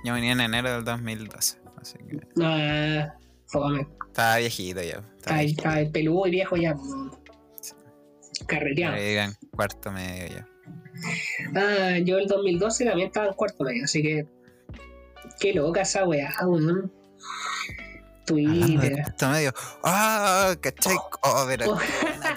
[0.04, 1.58] Yo venía en enero del 2012.
[1.82, 3.14] Así que Ah,
[3.48, 3.88] fome.
[4.08, 4.90] estaba viejito ya.
[4.98, 5.62] Estaba Está, viejito.
[5.64, 6.76] está el peludo y viejo ya.
[8.48, 8.96] Carreteado.
[8.96, 10.48] Ahí iba en cuarto medio ya.
[11.56, 14.28] Ah, yo el 2012 también estaba en cuarto medio, así que.
[15.40, 16.92] Qué loca esa weá, weón.
[18.26, 18.94] Twitter.
[19.04, 19.54] cuarto medio.
[19.84, 20.56] ¡Ah!
[20.62, 20.96] ¿Cachai?
[21.22, 21.78] Oh, pero Oh.
[21.78, 22.36] qué buena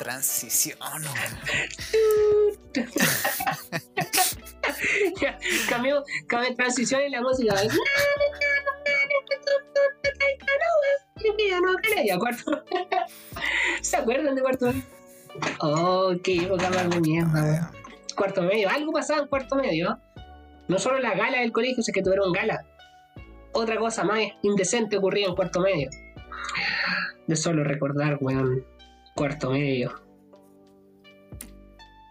[5.68, 7.54] Cambió, cambió transición en la música.
[13.80, 14.82] ¿Se acuerdan de cuarto medio?
[15.60, 17.68] Oh, qué época más de mierda, weón.
[18.16, 18.68] Cuarto medio.
[18.70, 19.98] Algo pasaba en cuarto medio.
[20.68, 22.64] No solo la gala del colegio, sino que tuvieron gala.
[23.52, 25.90] Otra cosa más indecente ocurría en cuarto medio.
[27.26, 28.64] De solo recordar, weón.
[29.14, 29.94] Cuarto medio.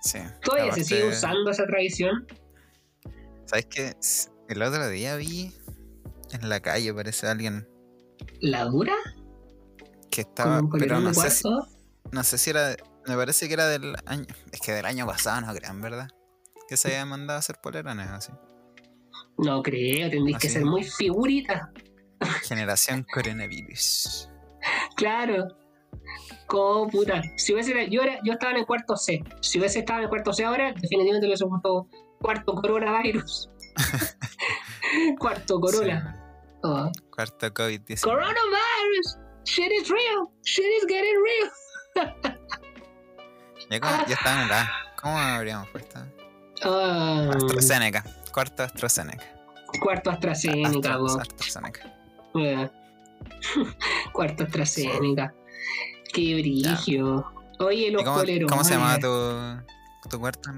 [0.01, 0.19] Sí.
[0.43, 2.27] ¿Todavía se sigue usando esa tradición?
[3.55, 3.95] ¿Sabes qué?
[4.01, 5.53] S- El otro día vi
[6.33, 7.65] en la calle, parece alguien
[8.41, 8.93] ¿La dura?
[10.11, 10.61] que ¿Con estaba.
[10.77, 11.43] Pero no sé, si,
[12.11, 12.75] no sé si era.
[13.07, 14.25] Me parece que era del año.
[14.51, 16.09] Es que del año pasado, no crean, ¿verdad?
[16.67, 18.33] Que se había mandado a hacer polerones así.
[19.37, 21.71] No creo, tendréis que ser muy figurita.
[22.43, 24.29] Generación coronavirus.
[24.97, 25.47] Claro.
[26.47, 27.21] Como puta.
[27.37, 29.23] Si hubiese, yo, era, yo estaba en el cuarto C.
[29.41, 31.87] Si hubiese estado en el cuarto C ahora, definitivamente le hubiese puesto
[32.25, 33.49] cuarto coronavirus.
[35.19, 36.17] cuarto corona.
[36.63, 36.91] Oh.
[37.13, 38.01] Cuarto COVID-19.
[38.01, 39.17] Coronavirus!
[39.45, 40.27] Shit is real!
[40.43, 41.51] Shit is getting real!
[43.69, 44.71] Ya, como- ya acá.
[45.01, 45.99] ¿Cómo habríamos puesto?
[46.63, 48.03] Ah, AstraZeneca.
[48.31, 49.25] Cuarto AstraZeneca.
[49.81, 51.21] cuarto AstraZeneca, Astra-.
[51.23, 51.81] AstraZeneca.
[54.13, 55.33] Cuarto AstraZeneca.
[56.13, 57.25] Qué brillo.
[57.59, 58.51] Oye, ¿Y los cómo, poleros.
[58.51, 59.07] cómo se llamaba tu,
[60.09, 60.51] tu cuarto?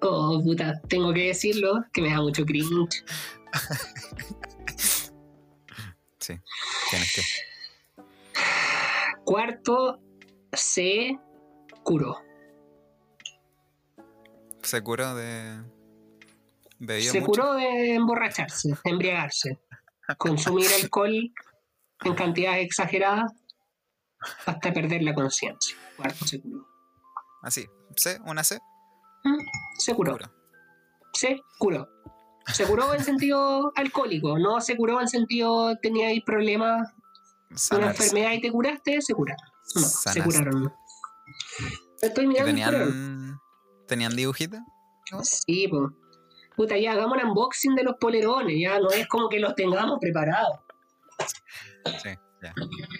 [0.00, 3.04] Oh, puta, tengo que decirlo, que me da mucho cringe.
[6.18, 6.34] Sí,
[6.90, 7.22] tienes que.
[9.24, 10.00] Cuarto
[10.52, 11.16] se
[11.84, 12.20] curó.
[14.62, 15.62] Se curó de.
[17.00, 17.30] Se mucho.
[17.30, 19.60] curó de emborracharse, de embriagarse,
[20.18, 21.32] consumir alcohol
[22.04, 23.32] en cantidades exageradas
[24.46, 25.76] hasta perder la conciencia.
[25.96, 26.66] Cuarto se curó.
[27.42, 27.66] Así.
[27.94, 28.58] C, una C.
[29.78, 30.18] Se curó.
[31.12, 31.88] Se curó.
[32.52, 36.92] Se curó en sentido alcohólico, no se curó en sentido tenía ahí problemas,
[37.50, 38.04] una Sanarse.
[38.04, 39.44] enfermedad y te curaste, se curaron.
[39.74, 40.72] No, se curaron.
[42.00, 43.40] Estoy ¿Y mirando tenían.
[43.88, 44.60] ¿Tenían dibujitos?
[45.22, 45.90] Sí, pues.
[46.56, 49.98] Puta, ya hagamos un unboxing de los polerones, ya no es como que los tengamos
[50.00, 50.60] preparados.
[52.02, 52.10] Sí,
[52.42, 52.54] ya.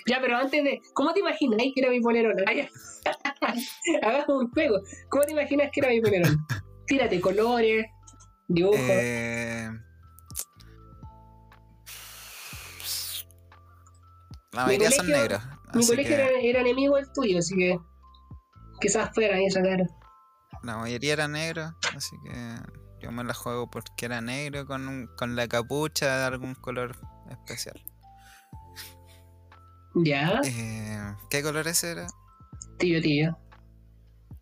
[0.06, 0.80] Ya, pero antes de.
[0.94, 2.36] ¿Cómo te imagináis que era mi polerón?
[2.56, 2.68] Ya.
[4.02, 4.80] Hagamos un juego.
[5.08, 6.44] ¿Cómo te imaginas que era mi polerón?
[6.86, 7.86] Tírate colores,
[8.48, 8.78] dibujos.
[8.80, 9.68] Eh,
[14.52, 15.42] La mayoría son negros.
[15.74, 17.78] mi colegio que era, era enemigo del tuyo, así que.
[18.80, 19.84] Quizás fuera esa cara.
[20.62, 22.32] La mayoría era negro, así que
[23.00, 26.94] yo me la juego porque era negro con, un- con la capucha de algún color
[27.30, 27.80] especial.
[30.04, 32.06] Ya, Eh, ¿Qué color ese era?
[32.78, 33.38] tío, tío.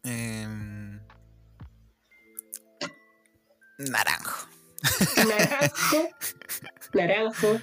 [0.02, 1.00] Em,
[3.78, 4.48] naranjo.
[5.16, 6.08] Naranjo.
[6.94, 7.60] naranjo.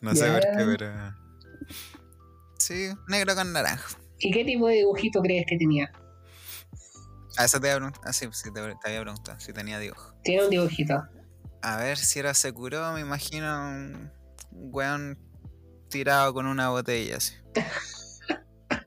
[0.00, 1.14] No sé por qué, pero.
[2.58, 3.96] Sí, negro con naranjo.
[4.20, 5.90] ¿Y qué tipo de dibujito crees que tenía?
[7.36, 8.04] A eso te había preguntado.
[8.08, 10.14] Ah, sí, sí, te, te había preguntado si tenía dibujo.
[10.22, 11.02] Tiene un dibujito.
[11.62, 14.12] A ver si era Sekuro, me imagino un
[14.52, 15.18] weón
[15.88, 17.34] tirado con una botella así.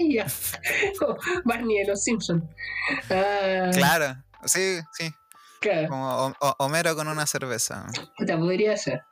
[0.00, 0.26] Ya.
[1.44, 2.44] Barney de los Simpsons.
[3.10, 4.14] Ah, Claro,
[4.44, 5.12] sí, sí.
[5.60, 5.88] claro.
[5.88, 7.86] Como Ho- Ho- Homero con una cerveza.
[8.16, 9.02] Puta, podría ser.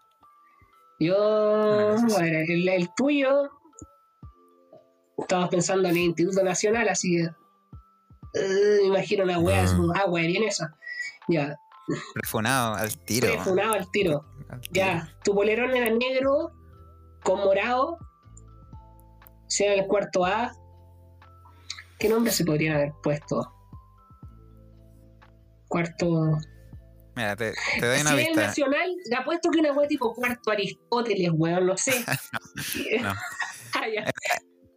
[1.01, 3.51] Yo, Bueno, eso el, el tuyo,
[5.19, 7.31] estabas pensando en el Instituto Nacional, así que.
[8.41, 9.93] eh, imagino una wea, Ah.
[9.97, 10.73] ah, wea, bien esa.
[11.29, 11.57] Ya,
[12.15, 13.29] Prefunado al tiro.
[13.29, 14.25] al tiro.
[14.51, 14.71] al tiro.
[14.71, 16.53] Ya, tu polerón era negro
[17.27, 17.99] con morado.
[19.49, 20.53] Si era el cuarto A.
[21.99, 23.53] ¿Qué nombre se podrían haber puesto?
[25.69, 26.39] Cuarto.
[27.17, 28.47] Mira, te, te doy una si vista.
[28.47, 32.05] nacional, le apuesto que una wea tipo cuarto Aristóteles, weón, no sé.
[33.03, 33.13] No.
[33.75, 34.05] Ah, ya.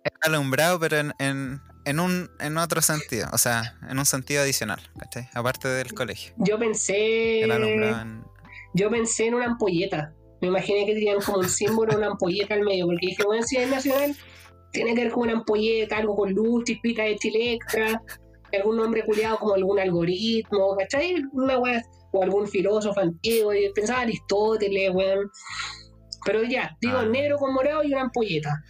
[0.03, 3.29] Es alumbrado, pero en, en, en un en otro sentido.
[3.31, 4.81] O sea, en un sentido adicional.
[4.97, 5.29] ¿cachai?
[5.33, 6.33] Aparte del colegio.
[6.37, 7.43] Yo pensé.
[7.43, 8.25] El alumbrado en.
[8.73, 10.13] Yo pensé en una ampolleta.
[10.41, 13.57] Me imaginé que tenían como un símbolo, una ampolleta al medio, porque dije, bueno, si
[13.57, 14.15] es nacional,
[14.71, 18.01] tiene que ver con una ampolleta, algo con luz, chispita de chilectra,
[18.53, 21.15] algún nombre culiado como algún algoritmo, ¿cachai?
[21.33, 25.29] Una wea, o algún filósofo antiguo, y pensaba Aristóteles, weón.
[26.25, 27.05] Pero ya, digo Ah.
[27.05, 28.63] negro con morado y una ampolleta.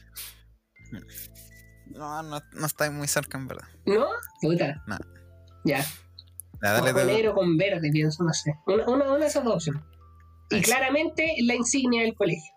[1.87, 3.67] No, no, no está muy cerca en verdad.
[3.85, 4.07] ¿No?
[4.41, 4.81] Puta.
[4.87, 4.97] No.
[5.65, 5.83] Ya.
[6.61, 8.53] Dale o con negro con verde, pienso, no sé.
[8.67, 9.81] Una, una, una de esas dos opciones.
[10.51, 12.51] Y claramente la insignia del colegio.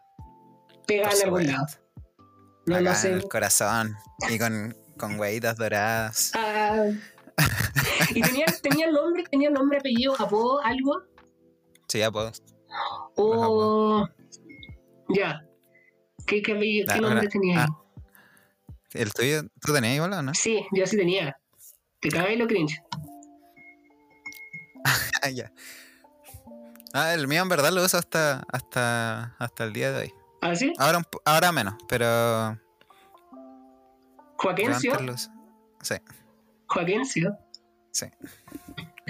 [0.87, 1.67] Pegada en algún lado.
[2.67, 3.13] No, Acá no en sé.
[3.13, 3.95] el corazón.
[4.31, 6.33] Y con, con huevitas doradas.
[7.35, 7.49] Ah,
[8.15, 11.01] y tenía, tenía nombre, tenía nombre, apellido, apodo, algo.
[11.89, 12.31] Sí, ya puedo.
[13.17, 14.07] O.
[15.09, 15.41] Ya.
[16.27, 17.65] ¿Qué, qué, nombre ahora- tenía?
[17.65, 17.69] ah.
[18.93, 19.43] ¿El tuyo?
[19.63, 20.35] ¿Tú tenías igual o no?
[20.35, 21.35] Sí, yo sí tenía.
[22.01, 22.79] Te cagáis lo cringe.
[25.25, 25.51] Ah, ya.
[26.95, 30.15] Ah, el mío en verdad lo uso hasta, hasta, hasta el día de hoy.
[30.43, 30.73] ¿Ah, sí?
[30.79, 32.59] Ahora, ahora menos, pero.
[35.15, 35.31] uso.
[35.83, 35.95] Sí,
[36.69, 37.37] Joaquencio.
[37.91, 38.07] sí.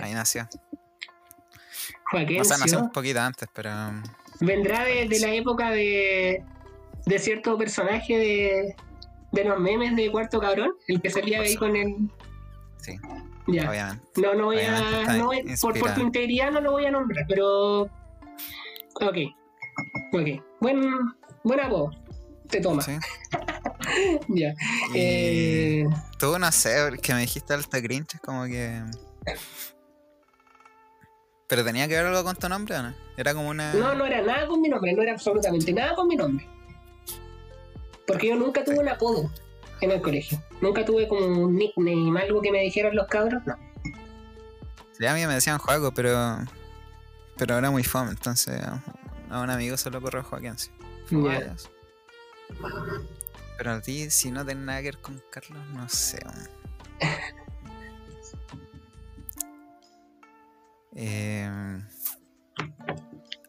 [0.00, 0.42] Ahí nació.
[0.52, 2.44] O Joaquencio.
[2.44, 3.70] sea, nació un poquito antes, pero.
[4.40, 6.44] Vendrá de, de la época de,
[7.06, 8.76] de cierto personaje de,
[9.32, 12.10] de los memes de Cuarto Cabrón, el que salía ahí con el.
[12.78, 12.98] Sí,
[13.48, 13.68] Ya.
[13.70, 14.04] obviamente.
[14.20, 15.00] No, no voy Obviamente a.
[15.00, 17.82] está No voy- por, por tu integridad no lo voy a nombrar, pero.
[17.82, 19.16] Ok.
[20.12, 20.28] Ok.
[20.60, 20.82] Buen,
[21.42, 21.90] buen apodo.
[22.48, 22.82] Te toma.
[22.82, 22.92] Sí.
[24.28, 24.54] Ya.
[24.94, 25.86] Y Eh,
[26.18, 28.80] tú, no sé, que me dijiste alto cringe, como que.
[31.48, 32.94] ¿Pero tenía que ver algo con tu nombre o no?
[33.16, 33.74] Era como una.
[33.74, 36.46] no, no era nada con mi nombre, no era absolutamente nada con mi nombre.
[38.06, 39.30] Porque yo nunca tuve un apodo
[39.86, 40.42] en el colegio.
[40.60, 43.42] Nunca tuve como un nickname, algo que me dijeran los cabros.
[43.46, 43.56] No.
[44.92, 46.38] Sí, a mí me decían juego, pero.
[47.36, 48.60] Pero era muy fome, entonces.
[49.30, 50.54] A un amigo se le ocurrió Joaquín.
[51.10, 51.70] varios.
[53.56, 56.18] Pero a ti, si no tenés nada que ver con Carlos, no sé.
[56.24, 56.48] weón.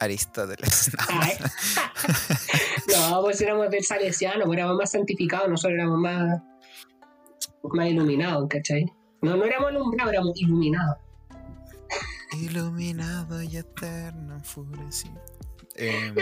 [0.04, 0.92] Aristóteles.
[3.10, 3.22] No.
[3.22, 6.42] pues éramos del salesiano, éramos más santificados, nosotros éramos más,
[7.64, 8.86] más iluminados, ¿cachai?
[9.22, 10.98] No, no éramos alumbrados, éramos iluminados.
[12.34, 15.22] Iluminado y eterno, enfurecido.
[15.76, 16.16] En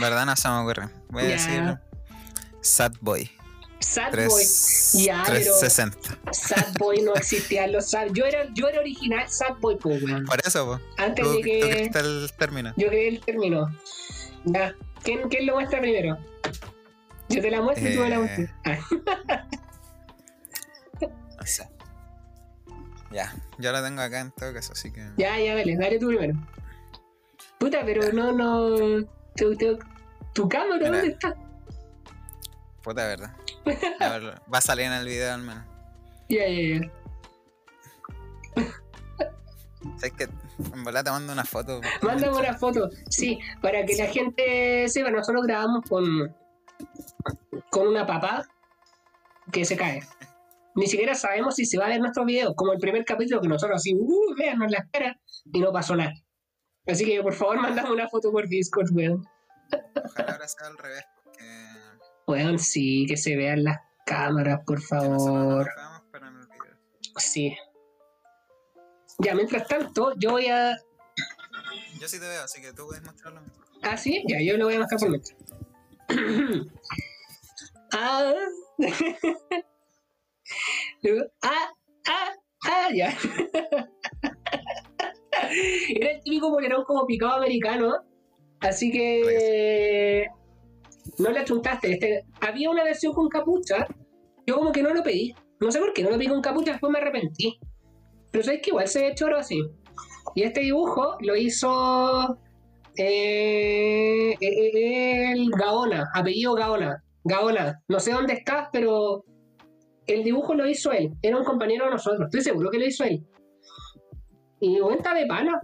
[0.00, 0.88] verdad no se me ocurre.
[1.10, 1.78] Voy a decir
[2.60, 3.30] Sad Boy.
[3.84, 5.04] Sad tres- Boy.
[5.04, 6.18] Ya, pero- 360.
[6.32, 8.08] Sad Boy no existían los Sad.
[8.12, 10.24] Yo era, yo era original Sad Boy, pues, weón.
[10.24, 10.80] Por eso, po.
[11.02, 12.72] Antes Tú, de tú que creaste el término.
[12.76, 13.66] yo creé el término.
[14.44, 14.74] Ya.
[15.02, 16.18] ¿Quién, ¿Quién lo muestra primero?
[17.28, 18.18] Yo te la muestro y tú me la Eh.
[18.18, 18.50] muestras.
[18.64, 19.46] Ah,
[21.38, 21.68] No sé.
[23.10, 25.00] Ya, yo la tengo acá en todo caso, así que.
[25.16, 26.34] ya, ya, dale, dale tú primero.
[27.58, 29.04] Puta, pero no, no.
[29.36, 29.78] Tu, tu,
[30.32, 30.90] tu cámara, Mira.
[30.90, 31.34] ¿dónde está?
[32.82, 33.30] Puta verdad.
[34.00, 35.64] A ver, va a salir en el video al menos.
[36.28, 36.92] Ya, ya, ya.
[39.98, 40.28] ¿Sabes que
[40.72, 41.80] En verdad te mando una foto.
[42.02, 42.90] Mándame una foto.
[43.08, 46.34] Sí, para que la gente sepa, nosotros grabamos con,
[47.70, 48.46] con una papá
[49.52, 50.02] que se cae.
[50.74, 53.48] Ni siquiera sabemos si se va a ver nuestro video, como el primer capítulo que
[53.48, 55.16] nosotros así, uh, véanos las caras,
[55.52, 56.14] y no pasó nada.
[56.86, 59.24] Así que por favor, mandame una foto por Discord, weón.
[60.04, 61.04] Ojalá ahora sea al revés.
[62.26, 65.68] Weón, sí, que se vean las cámaras, por favor.
[67.16, 67.56] Sí.
[69.18, 70.76] Ya, mientras tanto, yo voy a.
[72.00, 73.42] Yo sí te veo, así que tú puedes mostrarlo.
[73.82, 75.36] Ah, sí, ya, yo lo voy a mostrar por mientras.
[77.92, 78.34] ah.
[81.42, 81.72] Ah,
[82.08, 82.32] ah,
[82.66, 83.08] ah, ya.
[85.88, 88.04] Era el típico polerón como picado americano.
[88.60, 90.26] Así que.
[91.18, 91.92] No le achuntaste.
[91.92, 93.86] Este, había una versión con capucha.
[94.46, 95.34] Yo como que no lo pedí.
[95.60, 97.58] No sé por qué no lo pedí con capucha, después me arrepentí.
[98.30, 99.60] Pero sabes que igual se ve choro así.
[100.34, 102.38] Y este dibujo lo hizo
[102.96, 107.02] eh, eh, eh, el Gaona, apellido Gaona.
[107.24, 109.24] Gaona, no sé dónde estás, pero
[110.06, 111.12] el dibujo lo hizo él.
[111.22, 113.24] Era un compañero de nosotros, estoy seguro que lo hizo él.
[114.60, 115.60] Y cuenta de pana.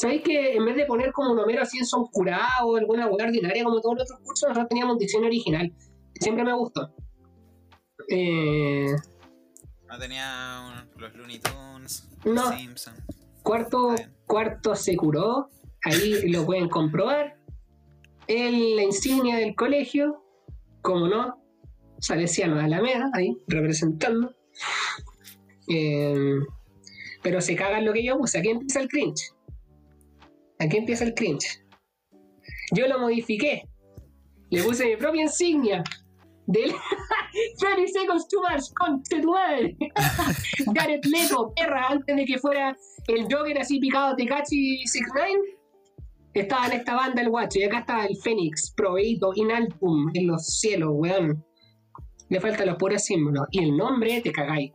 [0.00, 3.62] ¿Sabéis que en vez de poner como un Homero Simpson curado o alguna hueá ordinaria
[3.64, 5.72] como todos los otros cursos, nosotros teníamos un diseño original?
[6.14, 6.94] Siempre me gustó.
[8.08, 8.86] Eh,
[9.88, 10.62] No tenía
[10.94, 12.48] un- los Looney Tunes, No.
[12.50, 12.98] Simpsons.
[13.42, 13.94] Cuarto,
[14.26, 15.50] cuarto se curó,
[15.84, 17.36] ahí lo pueden comprobar.
[18.26, 20.24] En la insignia del colegio,
[20.82, 21.42] como no,
[21.98, 24.32] Salesiano de Alameda, ahí representando.
[25.68, 26.38] Eh,
[27.22, 28.38] pero se cagan lo que yo puse.
[28.38, 29.32] Aquí empieza el cringe.
[30.60, 31.64] Aquí empieza el cringe.
[32.72, 33.66] Yo lo modifiqué.
[34.50, 35.82] Le puse mi propia insignia.
[36.46, 36.72] Del
[37.58, 39.76] 30 Seconds to Mars, conche tu madre.
[40.74, 45.40] Gareth Leto, perra, antes de que fuera el Joker así picado Tecachi 69,
[46.34, 50.26] estaba en esta banda el guacho, y acá está el Fénix, proveído in altum, en
[50.26, 51.44] los cielos, weón.
[52.28, 53.46] Le faltan los puros símbolos.
[53.50, 54.72] Y el nombre te cagáis.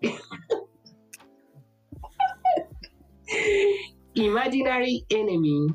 [4.22, 5.66] Imaginary Enemy.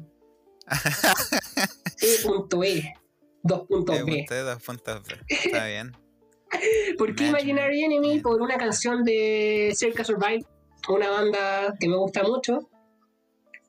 [2.02, 2.24] E.E.
[2.24, 2.68] 2.b.
[2.68, 5.16] Eh, usted dos puntos B.
[5.28, 5.91] Está bien.
[6.98, 8.20] ¿Por qué Imaginary Enemy?
[8.22, 10.46] Por una canción de Circa Survive,
[10.88, 12.70] una banda que me gusta mucho.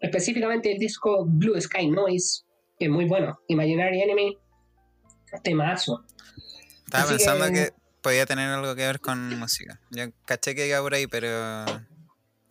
[0.01, 2.45] Específicamente el disco Blue Sky Noise,
[2.79, 3.39] que es muy bueno.
[3.49, 4.37] Imaginary Enemy,
[5.43, 6.05] temazo.
[6.85, 7.71] Estaba Así pensando que- que...
[8.03, 9.81] podía tener algo que ver con música.
[9.91, 11.65] Yo caché que iba por ahí, pero.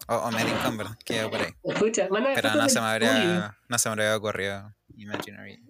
[0.08, 1.52] O, o Metin Convert, que por ahí.
[1.64, 5.64] Escucha, manda Pero no se me habría, no se me habría ocurrido Imaginary.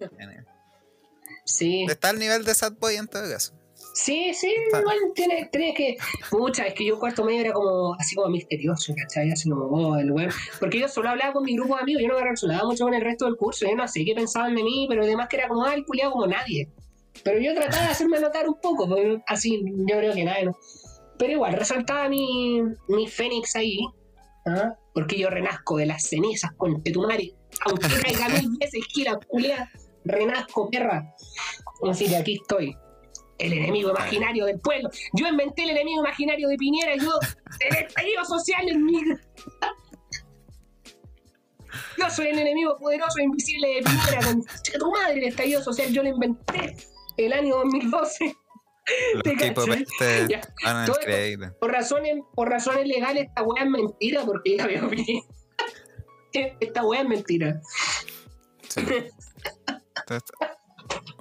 [1.44, 3.52] Sí, Está al nivel de Sad Boy en todo caso.
[3.94, 5.96] sí, sí, Está- igual tiene, tiene que.
[6.30, 9.30] Pucha, es que yo cuarto medio era como así como misterioso, ¿cachai?
[9.30, 10.30] Así como, oh, el weón.
[10.58, 12.94] Porque yo solo hablaba con mi grupo de amigos, yo no me relacionaba mucho con
[12.94, 15.48] el resto del curso, yo no sé qué pensaban de mí, pero además que era
[15.48, 16.68] como, ah, el culiado como nadie.
[17.22, 20.56] Pero yo trataba de hacerme notar un poco, porque así yo creo que nadie, ¿no?
[21.18, 23.78] Pero igual, resaltaba mi, mi fénix ahí,
[24.46, 24.76] ¿ah?
[24.92, 27.34] porque yo renazco de las cenizas con tu madre,
[27.66, 29.70] aunque caiga mil veces que la culiada,
[30.04, 31.14] renazco, perra.
[31.88, 32.76] Así que aquí estoy.
[33.36, 34.88] El enemigo imaginario del pueblo.
[35.12, 36.94] Yo inventé el enemigo imaginario de Piñera.
[36.94, 37.10] Yo,
[37.68, 39.02] el estallido social en mi.
[41.98, 44.24] Yo soy el enemigo poderoso e invisible de Piñera.
[44.24, 44.44] Con
[44.78, 46.76] tu madre, el estallido social yo lo inventé
[47.16, 48.36] el año 2012.
[49.14, 49.22] Los
[50.64, 51.56] van el crédito.
[51.58, 55.26] Por razones, por razones legales, esta weá es mentira porque ya veo Piñera.
[56.60, 57.60] Esta weá es mentira.
[58.68, 58.84] Sí.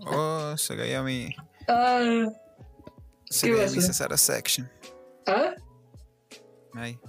[0.07, 1.29] Oh, se cayó mi.
[1.67, 2.25] Ah,
[3.29, 4.69] Se ¿Qué cayó mi Cesara Section.
[5.27, 5.53] ¿Ah?
[6.73, 6.99] Ahí.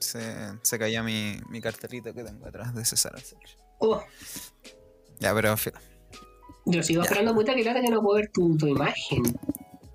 [0.00, 0.20] Se,
[0.62, 3.60] se cayó mi, mi cartelito que tengo atrás de Cesara Section.
[3.78, 4.02] Oh,
[5.20, 5.54] Ya, pero
[6.66, 9.22] yo sigo esperando puta que lata que no puedo ver tu, tu imagen.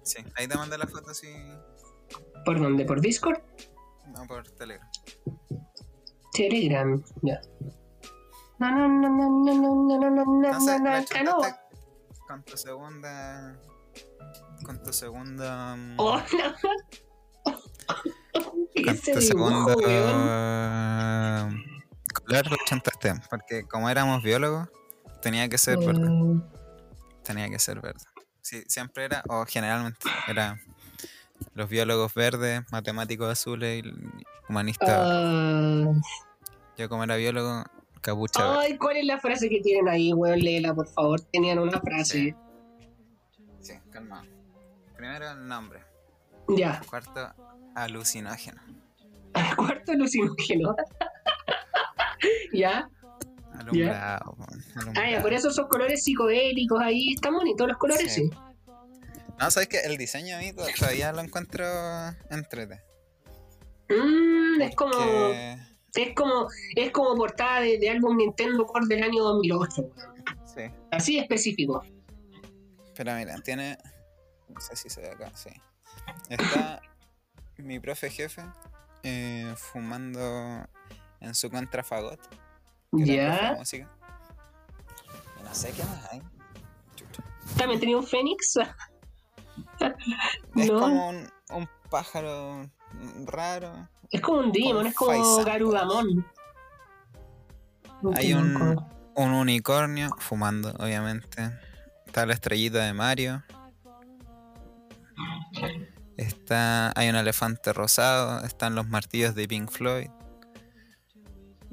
[0.03, 1.27] Sí, ahí te mandé la foto así.
[2.45, 2.85] ¿Por dónde?
[2.85, 3.39] ¿Por Discord?
[4.07, 4.89] No, por Telegram.
[6.33, 7.39] Telegram, ya.
[8.59, 9.59] No, no, no, no, no, no,
[9.99, 11.41] no, no, no, no, no,
[12.27, 13.59] con tu segunda.
[14.63, 15.75] Con tu segunda.
[15.75, 17.53] mm, Oh, no.
[18.75, 19.73] ¿Qué con tu segunda.
[22.25, 23.13] color lo chantaste.
[23.29, 24.69] Porque como éramos biólogos,
[25.21, 26.07] tenía que ser verde.
[26.09, 26.43] Mm,
[27.23, 27.99] Tenía que ser verde.
[28.49, 30.59] Sí, siempre era, o generalmente era
[31.53, 33.93] los biólogos verdes, matemáticos azules y
[34.49, 34.89] humanistas.
[34.89, 35.93] ah,
[36.75, 37.63] Yo como era biólogo,
[38.01, 38.59] capucha.
[38.59, 40.39] Ay, ¿cuál es la frase que tienen ahí, weón?
[40.39, 41.21] Léela, por favor.
[41.21, 42.35] Tenían una frase.
[43.59, 44.25] Sí, calma.
[44.97, 45.83] Primero el nombre.
[46.57, 46.81] Ya.
[46.89, 47.31] Cuarto,
[47.75, 48.63] alucinógeno.
[49.57, 50.75] Cuarto alucinógeno.
[52.51, 52.89] ya.
[53.59, 54.35] Alumbrado.
[54.95, 57.13] Ah, ya, por eso esos colores psicodélicos ahí.
[57.13, 58.29] Están bonitos los colores, sí.
[58.29, 58.37] Sí.
[59.39, 61.65] No, sabes que el diseño a mí to- todavía lo encuentro
[62.29, 62.81] entrete.
[63.89, 64.93] Mm, es como.
[65.93, 66.47] Es como.
[66.75, 69.81] Es como portada de, de álbum Nintendo Core del año 2008.
[69.81, 70.19] weón.
[70.45, 70.61] Sí.
[70.91, 71.83] Así específico.
[72.95, 73.77] Pero mira, tiene.
[74.47, 75.49] No sé si se ve acá, sí.
[76.29, 76.81] Está
[77.57, 78.43] mi profe jefe
[79.03, 80.67] eh, fumando
[81.21, 82.19] en su contrafagot.
[82.91, 83.55] Ya.
[83.57, 83.89] música.
[85.43, 86.21] No sé qué más hay.
[86.95, 87.23] Chucha.
[87.57, 88.59] También tenía un Fénix.
[90.55, 90.79] Es no.
[90.79, 92.69] como un, un pájaro
[93.25, 93.89] raro.
[94.09, 96.25] Es como un Demon, Como es como Garudamon.
[98.15, 98.85] Hay un,
[99.15, 101.51] un unicornio fumando, obviamente.
[102.05, 103.43] Está la estrellita de Mario.
[106.17, 108.45] Está, hay un elefante rosado.
[108.45, 110.09] Están los martillos de Pink Floyd.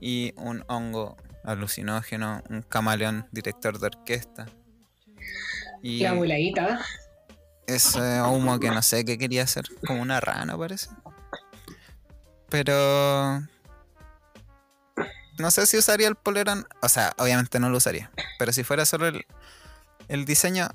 [0.00, 2.42] Y un hongo alucinógeno.
[2.50, 4.46] Un camaleón director de orquesta.
[5.82, 6.80] Y La abueladita.
[7.66, 9.64] ese humo que no sé qué quería hacer.
[9.86, 10.88] Como una rana, parece.
[12.48, 13.42] Pero.
[15.38, 16.66] No sé si usaría el polerón.
[16.82, 18.10] O sea, obviamente no lo usaría.
[18.38, 19.26] Pero si fuera solo el,
[20.08, 20.68] el diseño,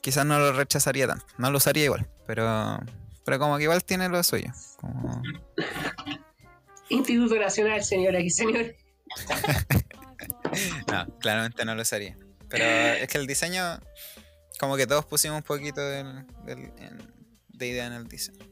[0.00, 1.26] quizás no lo rechazaría tanto.
[1.38, 2.08] No lo usaría igual.
[2.26, 2.78] Pero.
[3.24, 4.52] Pero como que igual tiene lo suyo.
[4.78, 5.22] Como-
[6.90, 8.74] Instituto Nacional, señora y señor.
[10.90, 12.16] No, claramente no lo usaría.
[12.48, 13.80] Pero es que el diseño.
[14.58, 16.72] Como que todos pusimos un poquito del- del-
[17.48, 18.44] de idea en el diseño.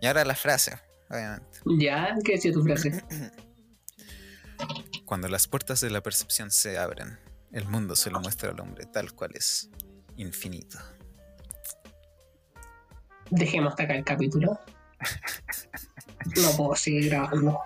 [0.00, 0.78] Y ahora la frase,
[1.10, 1.58] obviamente.
[1.78, 3.02] Ya, ¿qué decía tu frase?
[5.06, 7.18] Cuando las puertas de la percepción se abren,
[7.52, 9.70] el mundo se lo muestra al hombre tal cual es,
[10.16, 10.78] infinito.
[13.30, 14.60] Dejemos hasta acá el capítulo.
[16.24, 17.60] No puedo seguir grabando.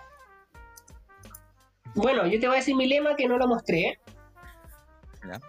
[1.94, 3.98] Bueno, yo te voy a decir mi lema que no lo mostré.
[5.26, 5.40] ¿Ya?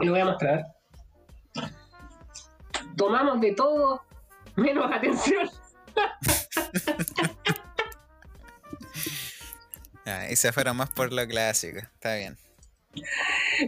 [0.00, 0.64] Y lo voy a mostrar.
[2.96, 4.02] Tomamos de todo
[4.56, 5.48] menos atención.
[10.06, 12.36] Ah, y se fueron más por lo clásico, está bien.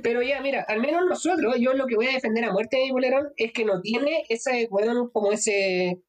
[0.02, 2.92] Pero ya, mira, al menos nosotros, yo lo que voy a defender a muerte de
[2.92, 6.00] mi es que no tiene ese, bueno, como ese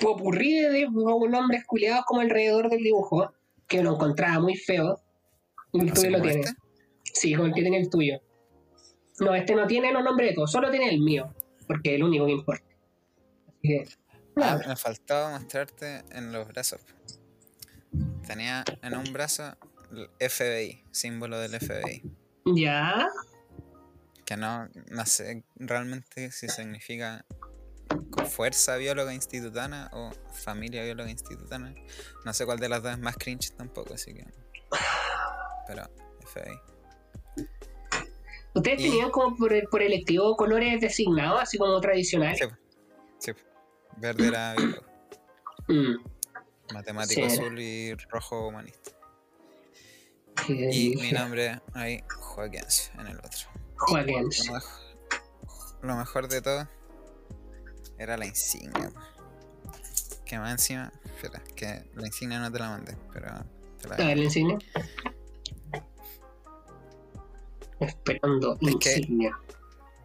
[0.00, 3.32] popurrí de nombres culiados como alrededor del dibujo,
[3.66, 5.00] que lo encontraba muy feo.
[5.72, 6.40] El tuyo lo tiene.
[6.40, 6.54] este?
[7.12, 8.20] Sí, como el que tiene el tuyo.
[9.20, 11.34] No, este no tiene los nombres de todos, solo tiene el mío,
[11.66, 12.64] porque es el único que importa.
[13.48, 13.84] Así que,
[14.36, 16.80] Ah, me faltaba mostrarte en los brazos.
[18.26, 19.56] Tenía en un brazo
[19.90, 22.02] el FBI, símbolo del FBI.
[22.54, 23.06] ya,
[24.24, 27.26] Que no, no sé realmente si significa
[28.10, 31.74] con fuerza bióloga institutana o familia bióloga institutana.
[32.24, 34.26] No sé cuál de las dos es más cringe tampoco, así que.
[35.66, 35.84] Pero,
[36.32, 36.60] FBI.
[38.54, 42.38] ustedes Y- tenían como por, por electivo colores designados, así como tradicionales.
[42.38, 42.46] Sí,
[43.18, 43.32] sí.
[43.96, 44.86] Verde era biólogo.
[45.68, 46.02] Mm,
[46.74, 47.36] Matemático Sí.
[47.36, 48.90] azul y rojo humanista.
[50.48, 53.48] Y mi nombre ahí, Joaquencio, en el otro.
[53.76, 54.28] Joaquín.
[54.46, 54.62] Lo mejor,
[55.82, 56.68] lo mejor de todo
[58.00, 58.90] era la insignia.
[60.24, 63.44] Que más encima, espera, que la insignia no te la mandé, pero
[63.80, 64.58] te la A ver, le enseño.
[67.80, 69.38] Esperando Es insignia.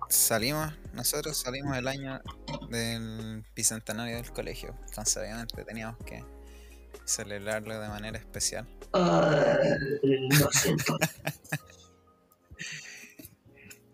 [0.09, 2.21] salimos, nosotros salimos el año
[2.69, 6.23] del bicentenario del colegio, entonces obviamente teníamos que
[7.05, 8.67] celebrarlo de manera especial.
[8.93, 9.57] Ah,
[10.03, 10.97] lo siento.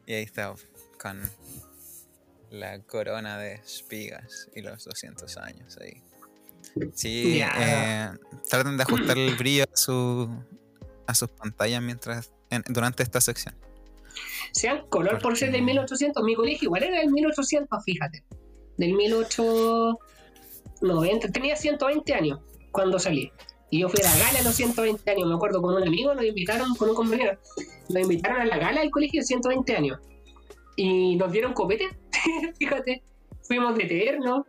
[0.06, 0.54] Y ahí está,
[1.00, 1.22] con
[2.52, 6.02] la corona de espigas y los 200 años ahí.
[6.94, 7.52] Sí, Ya.
[7.58, 8.12] eh,
[8.50, 10.30] traten de ajustar el brillo a, su,
[11.08, 13.56] a sus pantallas mientras en- durante esta sección.
[14.52, 16.24] Sean color por ser del Porque- 1800.
[16.24, 18.24] Mi colegio igual era del 1800, fíjate.
[18.78, 21.32] Del 1890.
[21.32, 22.40] Tenía 120 años
[22.72, 23.32] cuando salí.
[23.70, 25.28] Y yo fui a la gala a los 120 años.
[25.30, 27.40] Me acuerdo con un amigo, nos invitaron, con un compañero.
[27.90, 30.00] Nos invitaron a la gala del colegio de 120 años.
[30.76, 31.88] Y nos dieron copete.
[32.60, 33.04] fíjate.
[33.44, 34.46] Fuimos de eterno.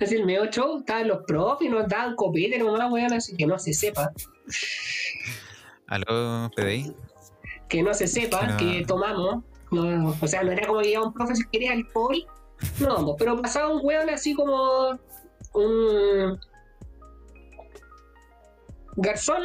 [0.00, 3.46] Así el medio show, estaban los profs y nos daban copete nomás, weón, así que
[3.46, 4.10] no se sepa.
[5.86, 6.92] ¿Aló, PDI?
[7.68, 9.44] que no se sepa que tomamos.
[9.70, 12.24] No, o sea, no era como que iba un profe si quería alcohol.
[12.80, 14.98] No, pero pasaba un weón así como
[15.54, 16.38] un
[18.96, 19.42] garzón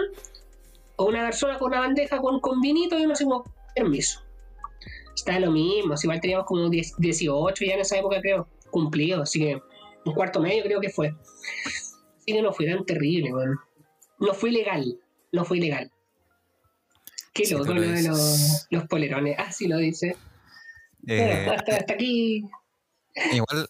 [0.95, 3.43] o una garzona con una bandeja con, con vinito y uno como,
[3.76, 4.22] permiso.
[5.16, 9.22] Está lo mismo, si igual teníamos como 10 18 ya en esa época creo, cumplido,
[9.24, 9.62] así que
[10.05, 11.16] un cuarto medio creo que fue.
[12.18, 13.59] Así que no fue tan terrible, weón.
[14.20, 14.99] No fue legal,
[15.32, 15.91] no fue ilegal.
[17.34, 19.36] Qué Sí, loco lo de los, los polerones.
[19.39, 20.16] Ah, sí lo dice.
[21.07, 22.43] Eh, Bueno, hasta, hasta aquí.
[23.34, 23.68] Igual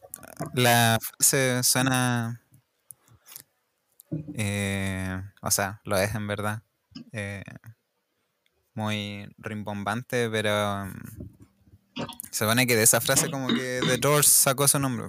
[0.55, 2.41] la frase suena.
[4.35, 6.63] eh, o sea, lo es en verdad.
[7.13, 7.43] eh,
[8.73, 10.85] muy rimbombante, pero.
[10.85, 10.91] mm,
[12.31, 15.07] Se supone que de esa frase, como que The Doors sacó su nombre.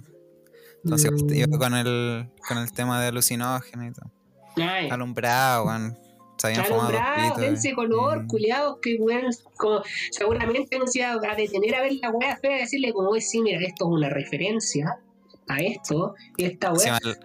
[0.85, 1.33] Entonces, Mm.
[1.35, 4.11] iba con el, con el tema de alucinógeno y todo.
[4.57, 5.97] Ay, Alumbrado, weón.
[6.39, 10.89] Se habían fumado dos alumbrado, pitos, dense color, y- culiados, que weón, como, seguramente no
[10.89, 13.61] se iba a detener a ver la wea fea y decirle como, "Oye, sí, mira,
[13.61, 14.99] esto es una referencia
[15.49, 16.71] a esto, y esta.
[16.71, 17.17] Encima el,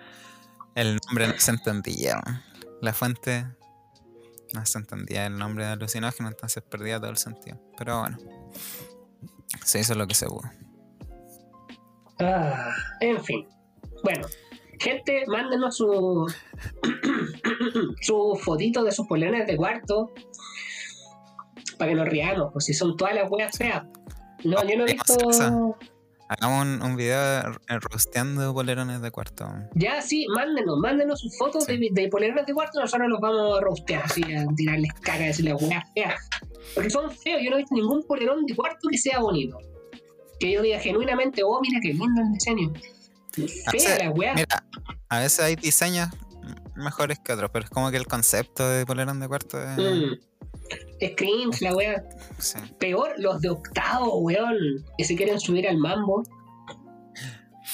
[0.76, 2.22] el nombre no se entendía.
[2.82, 3.46] La fuente
[4.54, 7.60] no se entendía el nombre de alucinógeno, entonces perdía todo el sentido.
[7.78, 8.18] Pero bueno,
[9.64, 10.50] se hizo lo que se pudo.
[12.20, 13.48] Ah, en fin.
[14.04, 14.28] Bueno,
[14.80, 16.32] gente, mándenos su
[18.02, 20.12] su fotito de sus polerones de cuarto
[21.78, 23.84] para que nos riamos, pues si son todas las weas feas.
[24.44, 25.78] No, yo no he visto.
[26.30, 29.48] Hagamos un, un video eh, rosteando polerones de cuarto.
[29.76, 31.78] Ya, sí, mándenos, mándenos sus fotos Sí.
[31.78, 35.28] de, de polerones de cuarto, nosotros los vamos a rostear, así, a tirarles caca, a
[35.28, 36.30] decirles weas feas.
[36.76, 39.58] Porque son feos, yo no he visto ningún polerón de cuarto que sea bonito.
[40.40, 42.74] Que yo diga genuinamente, oh, mira qué lindo el diseño.
[43.32, 44.34] Fea veces- la wea.
[44.34, 44.64] Mira,
[45.10, 46.10] a veces hay diseños
[46.76, 49.78] mejores que otros, pero es como que el concepto de polerón de cuarto es.
[49.78, 50.14] Mm.
[51.16, 52.04] Cringe la wea.
[52.40, 52.58] sí.
[52.80, 54.58] Peor, los de octavo, weón,
[54.98, 56.24] que se quieren subir al mambo.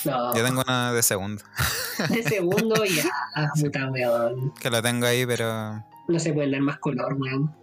[0.05, 1.41] No, Yo tengo una de segundo,
[2.09, 3.03] de segundo ya,
[3.35, 4.53] ah, puta weón.
[4.59, 7.55] que la tengo ahí, pero No se pueden dar más color, weón.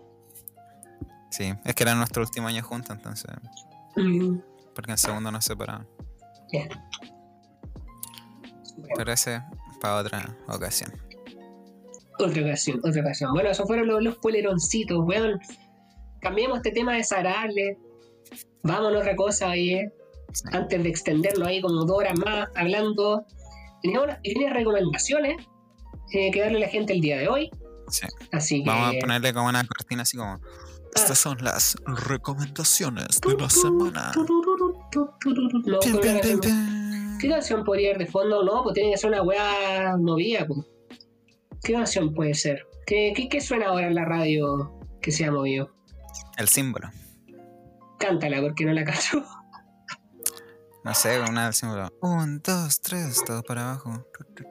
[1.31, 3.31] sí, es que era nuestro último año juntos, entonces,
[3.97, 4.39] Mm,
[4.75, 5.87] porque en segundo nos separaban.
[6.53, 6.67] ya.
[8.77, 9.43] Bueno, Pero ese
[9.81, 10.93] para otra ocasión.
[12.21, 13.33] Otra ocasión, otra ocasión.
[13.33, 15.41] Bueno, esos fueron los, los poleroncitos, weón.
[16.21, 17.79] Cambiemos este tema desagradable.
[18.63, 19.93] Vámonos a otra cosa ahí, eh.
[20.53, 23.25] Antes de extenderlo ahí como dos horas más hablando.
[23.83, 25.37] Teníamos unas pequeñas recomendaciones
[26.13, 27.51] eh, que darle a la gente el día de hoy.
[27.89, 28.07] Sí.
[28.33, 28.71] Así que.
[28.71, 30.41] Vamos a ponerle como una cortina así como.
[30.95, 34.13] Estas son las recomendaciones de la semana.
[34.17, 35.79] No.
[37.21, 38.43] ¿Qué canción podría ir de fondo?
[38.43, 40.67] No, pues tiene que ser una weá movida, pues.
[41.63, 42.67] ¿Qué canción puede ser?
[42.87, 45.75] ¿Qué, qué, qué suena ahora en la radio que se ha movido?
[46.39, 46.91] El símbolo.
[47.99, 49.25] Cántala, porque no la cacho.
[50.83, 51.89] No sé, una del símbolo.
[52.01, 54.07] Un, dos, tres, todo para abajo.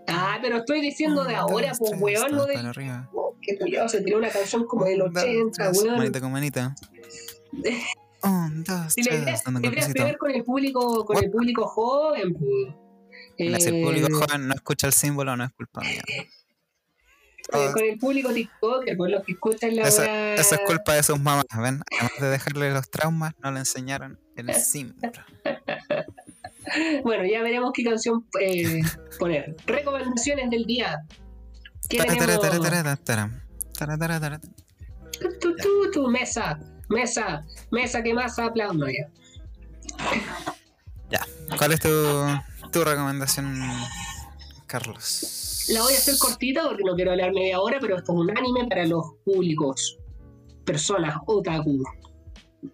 [0.08, 2.54] Ah, pero estoy diciendo de ahora, dos, pues tres, weón, no de.
[2.54, 3.10] para arriba.
[3.42, 5.98] Que cuidado, se tiró una canción como del Un, dos, 80, tres, weón.
[5.98, 6.76] Manita con manita.
[8.22, 9.94] Un, dos, tres, golpecito.
[9.94, 12.76] pegar con el público, con el público joven, pues.
[13.62, 16.04] Si el público Eh, joven no escucha el símbolo, no es culpa mía.
[17.54, 21.20] Eh, con el público TikToker, por los que escuchan la esa es culpa de sus
[21.20, 21.82] mamás, ¿ven?
[21.92, 25.12] Además de dejarle los traumas, no le enseñaron el símbolo.
[27.04, 28.82] Bueno, ya veremos qué canción eh,
[29.18, 29.56] poner.
[29.66, 31.04] Recomendaciones del día.
[35.20, 39.10] Tu, tu, tu, tu, mesa, mesa, mesa que más aplaudo ya.
[41.10, 41.26] Ya.
[41.58, 41.90] ¿Cuál es tu,
[42.72, 43.64] tu recomendación,
[44.68, 45.39] Carlos?
[45.70, 48.36] La voy a hacer cortita porque no quiero hablar media hora, pero esto es un
[48.36, 50.00] anime para los públicos,
[50.66, 51.84] personas otaku,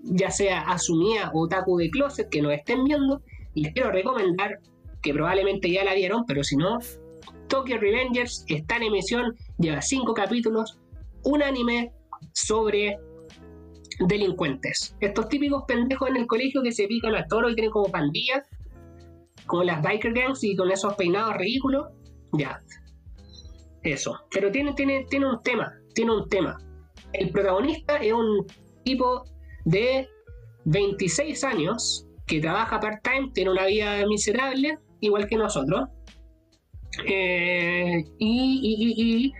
[0.04, 3.22] ya sea asumida o otaku de closet que nos estén viendo.
[3.54, 4.60] Les quiero recomendar,
[5.02, 6.80] que probablemente ya la vieron, pero si no,
[7.50, 10.80] Tokyo Revengers está en emisión, lleva cinco capítulos,
[11.24, 11.92] un anime
[12.32, 12.98] sobre
[14.08, 14.96] delincuentes.
[15.02, 18.48] Estos típicos pendejos en el colegio que se pican al toro y tienen como pandillas,
[19.46, 21.88] como las biker gangs y con esos peinados ridículos.
[22.34, 22.62] Ya.
[23.86, 24.20] Eso.
[24.32, 25.72] Pero tiene, tiene, tiene un tema.
[25.94, 26.58] Tiene un tema.
[27.14, 28.46] El protagonista es un
[28.84, 29.24] tipo
[29.64, 30.10] de
[30.66, 35.88] 26 años que trabaja part-time, tiene una vida miserable, igual que nosotros.
[37.08, 39.32] Eh, y,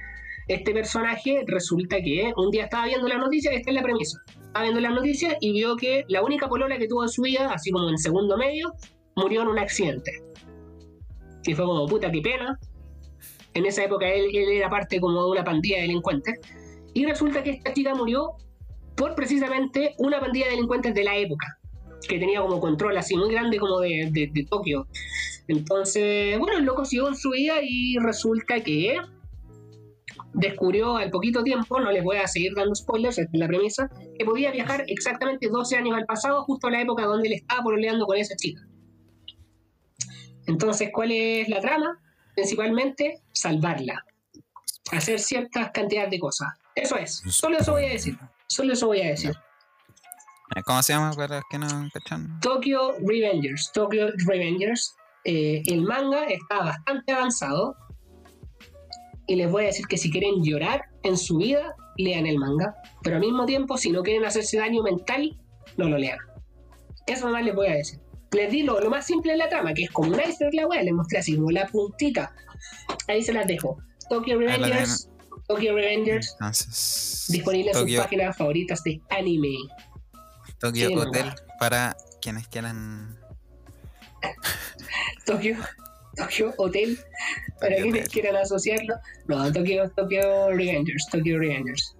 [0.48, 4.20] este personaje resulta que un día estaba viendo las noticias, esta es la premisa.
[4.28, 7.52] Estaba viendo las noticias y vio que la única polola que tuvo en su vida,
[7.52, 8.72] así como en segundo medio,
[9.16, 10.12] murió en un accidente.
[11.46, 12.60] Y fue como, puta, qué pena.
[13.56, 16.40] En esa época él, era parte como de una pandilla de delincuentes.
[16.94, 18.34] Y resulta que esta chica murió
[18.96, 21.58] por precisamente una pandilla de delincuentes de la época,
[22.08, 24.88] que tenía como control así muy grande como de, de- Tokio.
[25.48, 28.98] Entonces, bueno, el loco siguió en su vida y resulta que
[30.34, 34.26] descubrió al poquito tiempo, no les voy a seguir dando spoilers, es la premisa, que
[34.26, 38.06] podía viajar exactamente 12 años al pasado, justo a la época donde él estaba pololeando
[38.06, 38.62] con esa chica.
[40.48, 42.00] Entonces, ¿cuál es la trama?
[42.36, 44.04] Principalmente, salvarla.
[44.92, 46.50] Hacer ciertas cantidades de cosas.
[46.76, 47.22] Eso es.
[47.30, 48.18] Solo eso voy a decir.
[48.48, 49.34] Solo eso voy a decir.
[50.66, 52.40] ¿Cómo se llama para que no cachan?
[52.42, 53.72] Tokyo Revengers.
[53.74, 54.96] Tokyo Revengers.
[55.24, 57.76] eh, el manga está bastante avanzado.
[59.28, 62.76] Y les voy a decir que si quieren llorar en su vida, lean el manga.
[63.02, 65.36] Pero al mismo tiempo, si no quieren hacerse daño mental,
[65.78, 66.20] no lo lean.
[67.08, 68.00] Eso nomás les voy a decir.
[68.36, 70.68] Les di lo, lo más simple de la trama, que es como un iceberg la
[70.68, 72.34] weá, les mostré así como la puntita.
[73.08, 73.78] Ahí se las dejo.
[74.10, 75.10] Tokyo Revengers.
[75.48, 76.36] Tokyo Revengers.
[76.40, 79.56] Entonces, Disponible en sus páginas favoritas de anime.
[80.60, 81.36] Tokyo Hotel manga.
[81.60, 83.18] para quienes quieran.
[85.26, 85.56] Tokyo,
[86.16, 87.00] Tokyo Hotel,
[87.60, 88.12] para Tokyo quienes Hotel.
[88.12, 88.96] quieran asociarlo.
[89.28, 91.96] No, Tokyo, Tokyo Revengers, Tokyo Revengers.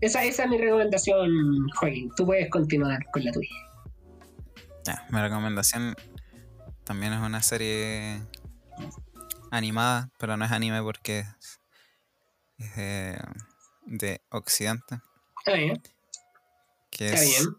[0.00, 2.10] Esa, esa es mi recomendación, Joaquín.
[2.16, 3.48] Tú puedes continuar con la tuya.
[4.88, 5.94] Ya, mi recomendación
[6.84, 8.22] también es una serie
[9.50, 11.60] animada, pero no es anime porque es,
[12.56, 13.20] es de,
[13.84, 15.02] de Occidente,
[15.40, 15.82] Está bien,
[16.90, 17.56] que está es bien.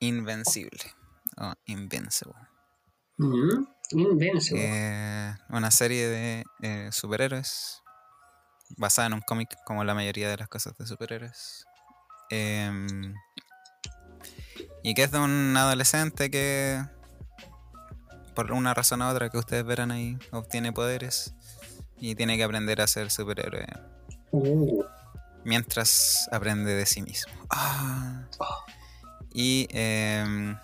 [0.00, 0.80] Invencible
[1.36, 2.48] o Invincible.
[3.18, 4.62] Mm, Invincible.
[4.64, 7.82] Eh, una serie de eh, superhéroes
[8.78, 11.66] basada en un cómic como la mayoría de las cosas de superhéroes.
[12.30, 13.12] Em,
[14.84, 16.80] y que es de un adolescente que
[18.36, 21.34] por una razón u otra que ustedes verán ahí obtiene poderes
[21.98, 23.66] y tiene que aprender a ser superhéroe
[24.30, 24.82] Uh,
[25.44, 27.32] mientras aprende de sí mismo.
[27.50, 28.24] Ah.
[29.32, 30.56] Y em,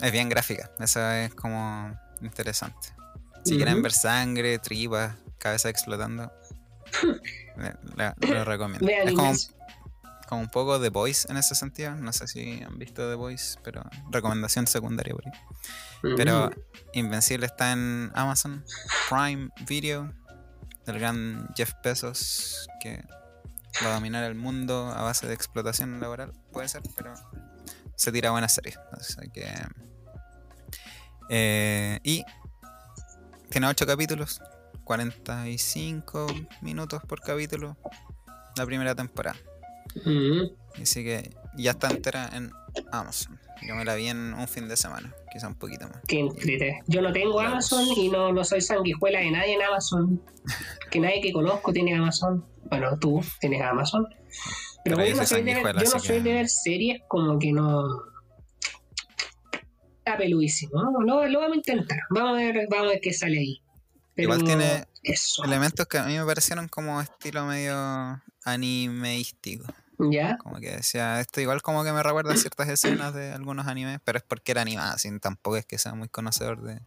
[0.00, 2.88] es bien gráfica, eso es como interesante.
[3.44, 6.32] Si quieren ver sangre, tripas, cabeza explotando,
[7.58, 8.86] le- la- lo recomiendo.
[8.86, 9.32] vean Es como.
[10.26, 11.94] Como un poco The Voice en ese sentido.
[11.94, 15.32] No sé si han visto The Voice, pero recomendación secundaria por ahí.
[16.16, 16.52] Pero Mm,
[16.92, 18.64] Invencible está en Amazon
[19.08, 20.12] Prime Video
[20.86, 23.02] del gran Jeff Bezos que
[23.82, 27.14] va a dominar el mundo a base de explotación laboral, puede ser, pero
[27.96, 28.74] se tira buena serie.
[28.92, 29.46] Así que,
[31.30, 32.24] eh, y
[33.50, 34.40] tiene 8 capítulos,
[34.84, 36.26] 45
[36.60, 37.76] minutos por capítulo
[38.56, 39.36] la primera temporada.
[40.04, 42.50] Mm, Así que ya está entera en
[42.92, 43.38] Amazon.
[43.66, 46.00] Yo me la vi en un fin de semana, quizá un poquito más.
[46.06, 46.80] Que entrete.
[46.86, 47.72] Yo no tengo Vamos.
[47.72, 50.20] Amazon y no, no soy sanguijuela de nadie en Amazon.
[50.90, 52.44] Que nadie que conozco tiene Amazon.
[52.64, 54.06] Bueno, tú tienes Amazon.
[54.84, 57.38] Pero, Pero yo no, soy de ver, yo no soy que- de ver series como
[57.38, 57.86] que no.
[59.98, 60.82] Está peludísimo.
[60.82, 61.00] ¿no?
[61.00, 61.98] Lo, lo vamos a intentar.
[62.10, 63.62] Vamos a ver, vamos a ver qué sale ahí.
[64.14, 65.44] Pero Igual tiene Eso.
[65.44, 69.66] Elementos que a mí me parecieron como estilo medio animeístico.
[69.98, 70.38] ¿Ya?
[70.38, 74.18] Como que decía, esto igual como que me recuerda ciertas escenas de algunos animes, pero
[74.18, 76.80] es porque era animada, sin tampoco es que sea muy conocedor de...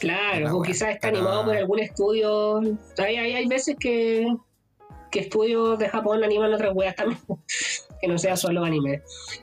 [0.00, 2.60] Claro, La o quizás está pero- animado por algún estudio.
[2.98, 4.26] Hay, hay, hay veces que,
[5.10, 7.20] que estudios de Japón animan otras weas también,
[8.00, 9.02] que no sea solo anime.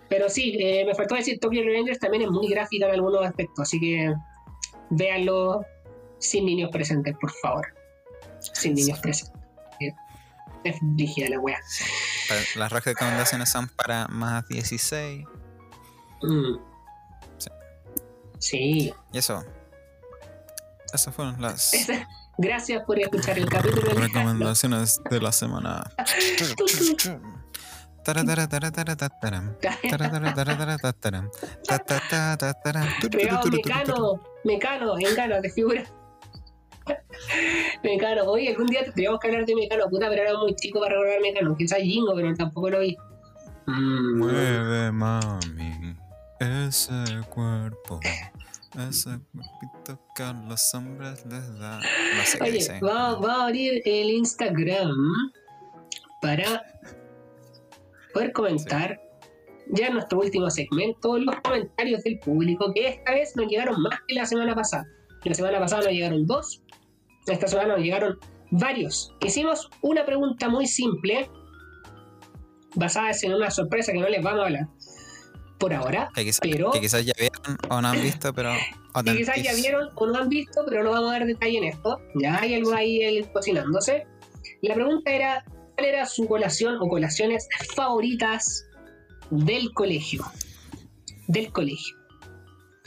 [0.10, 3.60] Pero sí, eh, me faltó decir, Tokyo Revengers también es muy gráfica en algunos aspectos,
[3.64, 4.14] así que
[4.90, 5.64] véanlo
[6.20, 7.75] sin niños presentes, por favor.
[8.54, 9.42] Sin niños presentes.
[9.80, 9.94] Eh,
[10.64, 11.60] Es rígida la wea.
[12.56, 15.26] Las recomendaciones son para más 16
[16.22, 16.56] Mm.
[17.38, 17.50] Sí.
[18.40, 18.94] Sí.
[19.12, 19.44] y eso.
[20.94, 21.72] Esas fueron las
[22.38, 23.92] Gracias por escuchar el capítulo.
[23.92, 24.08] día.
[24.08, 25.84] recomendaciones de la semana.
[34.98, 35.84] Mecano, de figura.
[37.84, 40.96] Mecano, oye, algún día tendríamos que hablar de Mecano, puta, pero era muy chico para
[40.96, 41.56] recordar Mecano.
[41.56, 42.98] Quizás Jingo, pero tampoco lo vi.
[43.68, 45.96] Mm, Mueve, mami,
[46.40, 46.94] ese
[47.30, 48.00] cuerpo.
[48.90, 51.80] Ese cuerpito que a los hombres les da.
[51.80, 52.80] No sé Oye, dice.
[52.82, 54.92] vamos a abrir el Instagram
[56.22, 56.64] para
[58.14, 59.00] poder comentar
[59.70, 64.00] ya en nuestro último segmento los comentarios del público, que esta vez nos llegaron más
[64.08, 64.86] que la semana pasada.
[65.24, 66.62] La semana pasada nos llegaron dos,
[67.28, 68.20] esta semana nos llegaron
[68.52, 69.14] varios.
[69.22, 71.30] Hicimos una pregunta muy simple,
[72.76, 74.68] basada en una sorpresa que no les vamos a hablar
[75.58, 76.10] por ahora.
[76.14, 78.52] Que, quizá- pero- que quizás ya vieron o no han visto, pero.
[79.06, 81.64] que quizás ya vieron o no han visto, pero no vamos a dar detalle en
[81.66, 82.00] esto.
[82.16, 84.06] Ya hay algo ahí eh, cocinándose.
[84.62, 85.44] La pregunta era,
[85.76, 88.66] ¿cuál era su colación o colaciones favoritas
[89.30, 90.24] del colegio?
[91.28, 91.96] Del colegio.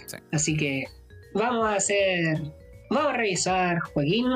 [0.06, 0.16] Sí.
[0.32, 0.84] Así que
[1.34, 2.40] vamos a hacer,
[2.90, 4.26] vamos a revisar, Joaquín,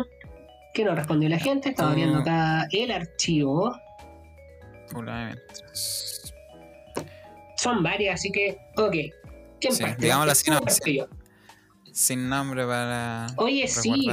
[0.74, 1.70] qué nos respondió la gente.
[1.70, 3.74] Estamos Tú- viendo acá el archivo.
[4.94, 6.34] Hola, mientras.
[7.56, 8.94] Son varias, así que, ok.
[9.60, 10.22] ¿Quién Sí, no,
[10.58, 11.06] o parto yo?
[11.92, 13.26] Sin nombre para.
[13.36, 14.08] Oye, sí.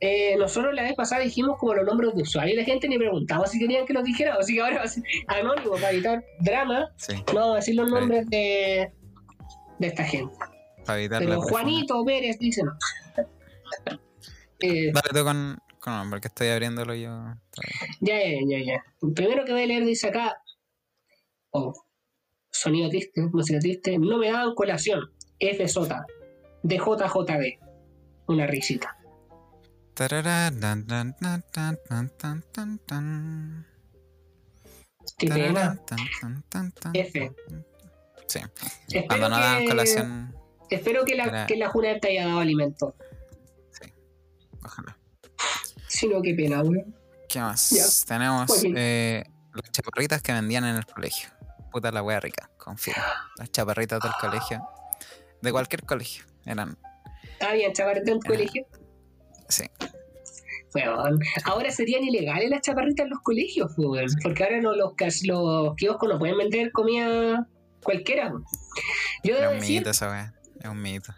[0.00, 2.98] Eh, nosotros la vez pasada dijimos como los nombres de usuario y la gente ni
[2.98, 6.22] preguntaba si querían que los dijera, así que ahora va a ser anónimo para evitar
[6.40, 6.92] drama.
[6.96, 8.92] Sí, No vamos a decir los nombres de,
[9.78, 10.32] de esta gente.
[10.84, 11.60] para evitar Pero la persona.
[11.62, 12.72] Juanito Pérez dice no
[14.60, 17.34] eh, Dale con, con porque estoy abriéndolo yo.
[18.00, 18.84] Ya, ya, ya, ya.
[19.14, 20.42] Primero que voy a leer dice acá,
[21.50, 21.72] oh,
[22.50, 26.06] sonido triste, música triste, no me daban colación, F Sota,
[26.62, 27.58] de JJB,
[28.26, 28.96] una risita.
[38.26, 38.40] Sí.
[38.92, 40.34] Espero no que, colación.
[40.70, 41.46] Espero que la, era...
[41.46, 42.94] que la Juna te haya dado alimento
[44.68, 44.96] ojalá.
[45.88, 46.94] Si no, qué pena, weón.
[47.28, 48.04] ¿Qué más?
[48.06, 51.28] Tenemos eh, las chaparritas que vendían en el colegio.
[51.72, 53.02] Puta la wea rica, confirmo.
[53.36, 54.62] Las chaparritas del colegio.
[55.42, 56.24] De cualquier colegio.
[56.46, 56.78] Eran,
[57.40, 58.36] Había chaparritas en tu Ah.
[58.36, 58.66] colegio.
[59.48, 59.64] sí.
[60.74, 61.18] Weón.
[61.44, 63.72] Ahora serían ilegales las chaparritas en los colegios.
[64.22, 64.92] Porque ahora no, los,
[65.24, 67.46] los kioscos no pueden vender comida
[67.82, 68.30] cualquiera.
[69.24, 69.78] Yo debo un decir.
[69.78, 70.34] mito esa wea.
[70.60, 71.14] Es un mito.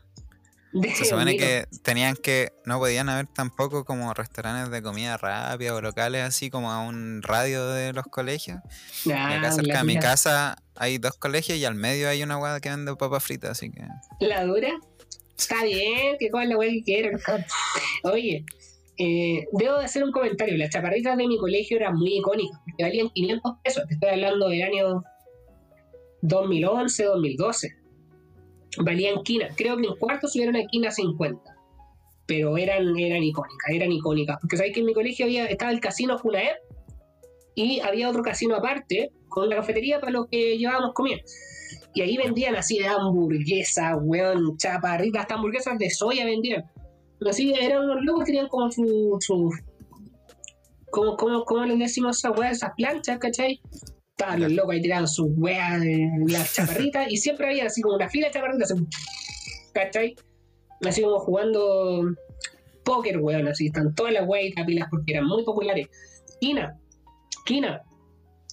[0.95, 5.81] Se supone que tenían que, no podían haber tampoco como restaurantes de comida rápida o
[5.81, 8.61] locales así como a un radio de los colegios.
[9.05, 12.37] Nah, y acá cerca de mi casa hay dos colegios y al medio hay una
[12.37, 13.83] guada que vende papas fritas, así que
[14.21, 14.71] La dura.
[15.37, 17.19] Está bien, que cojan la weá que quieran.
[18.03, 18.45] Oye,
[18.99, 20.59] eh, debo de hacer un comentario.
[20.59, 23.85] Las chaparritas de mi colegio eran muy icónicas, porque valían 500 pesos.
[23.89, 25.03] Te estoy hablando del año
[26.21, 27.80] 2011, 2012.
[28.79, 29.49] Valían quina.
[29.57, 31.41] Creo que en cuarto subieron a quina 50.
[32.27, 34.39] Pero eran, eran icónicas, eran icónicas.
[34.41, 36.57] Porque sabéis que en mi colegio había, estaba el casino Funaer
[37.55, 41.19] y había otro casino aparte con la cafetería para los que llevábamos comida.
[41.95, 46.65] Y ahí vendían así de hamburguesas, weón, chaparritas, hasta hamburguesas de soya vendían.
[47.19, 49.17] Pero así eran unos locos tenían como su.
[49.21, 49.51] su
[50.91, 53.61] como, como, como les decimos esas weas, esas planchas, ¿cachai?
[54.21, 57.95] Estaban los locos ahí tiraban sus weas de las chaparritas y siempre había así como
[57.95, 58.85] una fila de chaparritas, así,
[59.73, 60.15] ¿cachai?
[60.87, 62.05] Así como jugando
[62.85, 65.89] póker, weón, así están todas las weas y tapilas porque eran muy populares.
[66.39, 66.79] Quina,
[67.47, 67.83] Quina,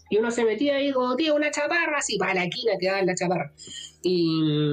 [0.09, 3.01] Y uno se metía ahí como, tío, una chaparra, así, para la quina que daba
[3.01, 3.51] la chaparra.
[4.03, 4.71] Y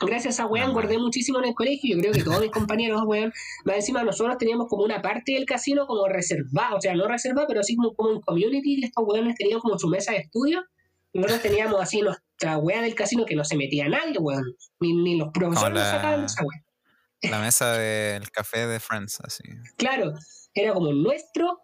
[0.00, 1.96] gracias a weón guardé muchísimo en el colegio.
[1.96, 3.32] Yo creo que todos mis compañeros, weón,
[3.64, 7.46] más encima nosotros teníamos como una parte del casino como reservada, o sea, no reservada,
[7.46, 8.80] pero así como, como un community.
[8.80, 10.64] Y estos weones tenían como su mesa de estudio.
[11.12, 14.44] Y nosotros teníamos así nuestra wea del casino que no se metía nadie, weón.
[14.80, 16.64] Ni, ni los profesores nos sacaban esa wea.
[17.22, 19.42] La mesa del café de Friends, así.
[19.76, 20.14] Claro,
[20.54, 21.60] era como nuestro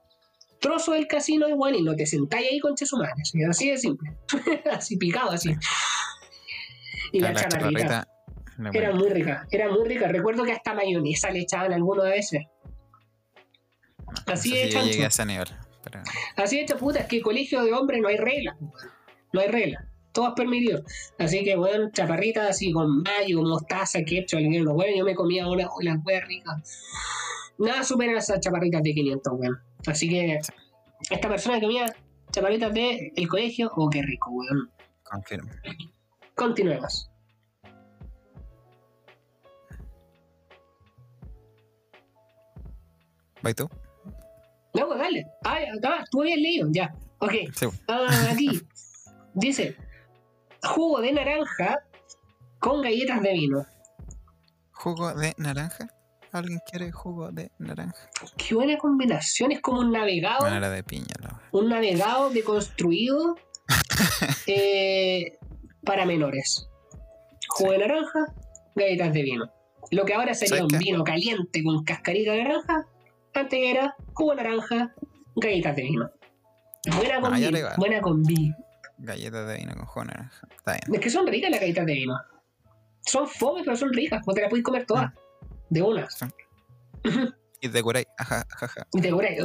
[0.60, 3.12] trozo del casino igual y no te sentáis ahí con madre
[3.48, 4.16] así, de simple.
[4.70, 5.54] así picado, así.
[7.12, 8.08] Y la, la chaparrita.
[8.58, 10.08] Le Era muy rica, era muy rica.
[10.08, 12.42] Recuerdo que hasta mayonesa le echaban algunas veces.
[14.26, 14.90] no así sé de si yo chancho.
[14.90, 15.48] llegué a ese nivel.
[15.84, 16.00] Pero
[16.36, 18.56] Así de hecho, puta, es que colegio de hombres no hay reglas.
[19.32, 19.84] No hay reglas.
[20.12, 20.82] Todo es permitido.
[21.18, 25.68] Así que, bueno, chaparritas así con mayo, mostaza, ketchup, los bueno, yo me comía una,
[25.78, 26.56] una wea rica.
[27.58, 29.60] Nada supera esas chaparritas de 500, weón.
[29.86, 30.40] Así que,
[31.10, 31.94] esta persona que comía
[32.32, 34.70] chaparritas de el colegio, oh, qué rico, weón.
[35.04, 35.50] confirmo.
[36.34, 37.10] Continuemos.
[43.42, 43.68] ¿Vai tú?
[44.74, 45.26] No, pues dale.
[45.44, 46.94] Ah, acá, tú habías leído, ya.
[47.18, 47.32] Ok.
[47.54, 47.66] Sí.
[47.88, 48.60] Ah, aquí.
[49.34, 49.76] Dice,
[50.62, 51.78] jugo de naranja
[52.58, 53.66] con galletas de vino.
[54.72, 55.88] ¿Jugo de naranja?
[56.32, 58.10] ¿Alguien quiere jugo de naranja?
[58.36, 61.14] Qué buena combinación, es como un navegado, Bueno, era de piña,
[61.52, 63.36] un navegado deconstruido
[64.46, 65.38] eh,
[65.84, 66.68] para menores.
[67.48, 68.34] Jugo de naranja,
[68.74, 69.50] galletas de vino.
[69.90, 70.78] Lo que ahora sería ¿Sabes un qué?
[70.78, 72.86] vino caliente con cascarita de naranja,
[73.40, 74.94] antes era jugo naranja,
[75.36, 76.10] galletas de vino.
[76.96, 77.74] Buena Ah, combi, va.
[77.76, 78.54] buena combi.
[78.98, 80.48] Galletas de vino con jugo de naranja.
[80.56, 80.94] Está bien.
[80.94, 82.16] Es que son ricas las galletas de vino.
[83.06, 85.12] Son fome, pero son ricas, pues te las puedes comer todas.
[85.68, 86.08] De una.
[86.10, 86.26] Sí.
[87.60, 88.06] Y de curay.
[88.18, 88.86] Ajá, ajá, ajá.
[88.92, 89.38] Y te curé.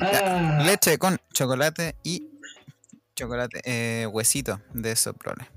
[0.00, 2.28] Ah, Leche con chocolate y
[3.14, 5.48] chocolate, eh, huesito de soprole.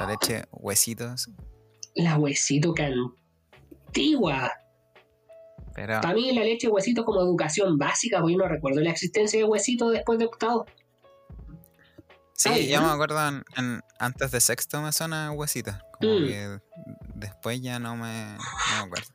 [0.00, 1.28] La leche huesitos.
[1.94, 2.92] la huesito que
[3.86, 4.52] antigua.
[5.80, 9.38] Pero Para mí la leche huesito como educación básica, porque yo no recuerdo la existencia
[9.38, 10.66] de huesito después de octavo.
[12.34, 12.88] sí, Ay, yo ¿no?
[12.88, 15.84] me acuerdo en- en- antes de sexto me suena huesita.
[16.00, 16.26] Como Mm.
[16.26, 16.58] que
[17.14, 18.38] después ya no me, no
[18.76, 19.10] me acuerdo.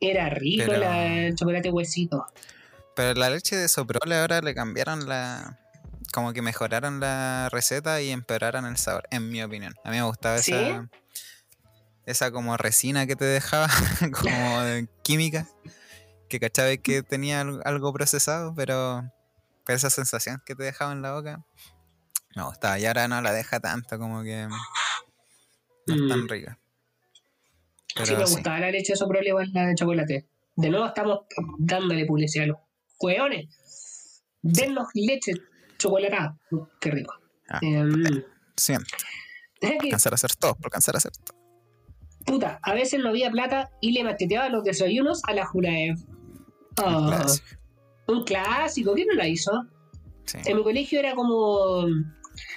[0.00, 2.26] Era rico Pero- la- el chocolate huesito.
[2.96, 5.58] Pero la leche de soprole ahora le cambiaron la.
[6.12, 9.74] Como que mejoraron la receta y empeoraron el sabor, en mi opinión.
[9.84, 10.52] A mí me gustaba ¿Sí?
[10.52, 10.88] esa.
[12.06, 13.68] Esa como resina que te dejaba,
[14.12, 15.46] como de química.
[16.28, 19.02] Que cachaba que tenía al- algo procesado, pero.
[19.66, 21.44] Pero esa sensación que te dejaba en la boca.
[22.36, 22.78] Me gustaba.
[22.78, 24.46] Y ahora no la deja tanto, como que.
[25.86, 26.08] No es Mm.
[26.08, 26.58] tan rica.
[27.94, 28.34] Pero sí me sí.
[28.34, 30.26] gustaba la leche de soprole igual la de chocolate.
[30.56, 31.20] De nuevo estamos
[31.58, 32.58] dándole publicidad a los
[33.00, 34.22] hueones.
[34.42, 35.32] Dennos leche
[35.78, 36.36] chocolatada.
[36.80, 37.14] Qué rico.
[37.48, 38.22] Ah, Em,
[38.56, 38.90] Siempre.
[39.62, 41.36] Alcanzar a hacer todo, por alcanzar a hacer todo.
[42.26, 45.46] Puta, a veces no había plata y le macheteaba los desayunos a la
[46.76, 47.46] Ah, Clásico.
[48.08, 49.50] un clásico, ¿quién no la hizo?
[50.24, 50.38] Sí.
[50.46, 51.86] En mi colegio era como.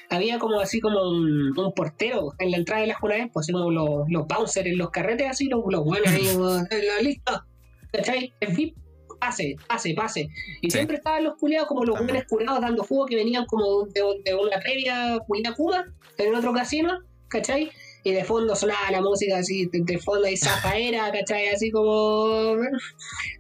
[0.09, 3.51] Había como así como un, un portero en la entrada de la Juraev, pues así
[3.51, 6.25] como los, los bouncers en los carretes, así los, los buenos ahí,
[6.71, 7.45] "Eh, la lista,
[7.91, 8.33] ¿cachai?
[8.39, 8.75] El VIP,
[9.19, 10.29] pase, pase, pase.
[10.61, 10.77] Y Sí.
[10.77, 14.33] siempre estaban los culiados como los buenos curados dando jugo que venían como de, de
[14.35, 15.85] una previa culia Cuba
[16.17, 17.69] en otro casino, ¿cachai?
[18.07, 21.49] Y de fondo sonaba la música así, de, de fondo y zafaera, ¿cachai?
[21.49, 22.55] Así como,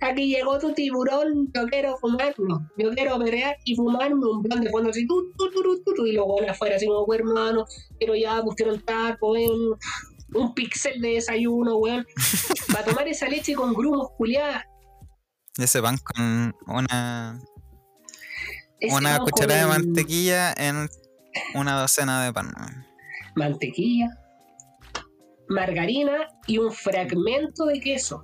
[0.01, 4.69] aquí llegó tu tiburón, yo quiero fumarlo, yo quiero pelear y fumarme un plan de
[4.69, 5.49] fondo así, tu, tu,
[5.95, 7.65] tu, y luego afuera así como, "Pues, hermano,
[7.97, 9.77] pero ya pusieron taco, un,
[10.33, 12.05] un pixel de desayuno, weón,
[12.73, 14.65] para tomar esa leche con grumos culiadas.
[15.57, 17.39] Y ese pan con una,
[18.81, 20.89] ese una con cucharada de mantequilla en
[21.55, 22.51] una docena de pan.
[23.37, 24.09] mantequilla,
[25.49, 28.23] margarina y un fragmento de queso.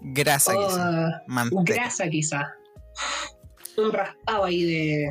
[0.00, 1.22] Grasa, Oh, quizá.
[1.26, 1.74] Manteca.
[1.74, 2.52] grasa quizá.
[3.76, 5.10] Un raspado ahí de.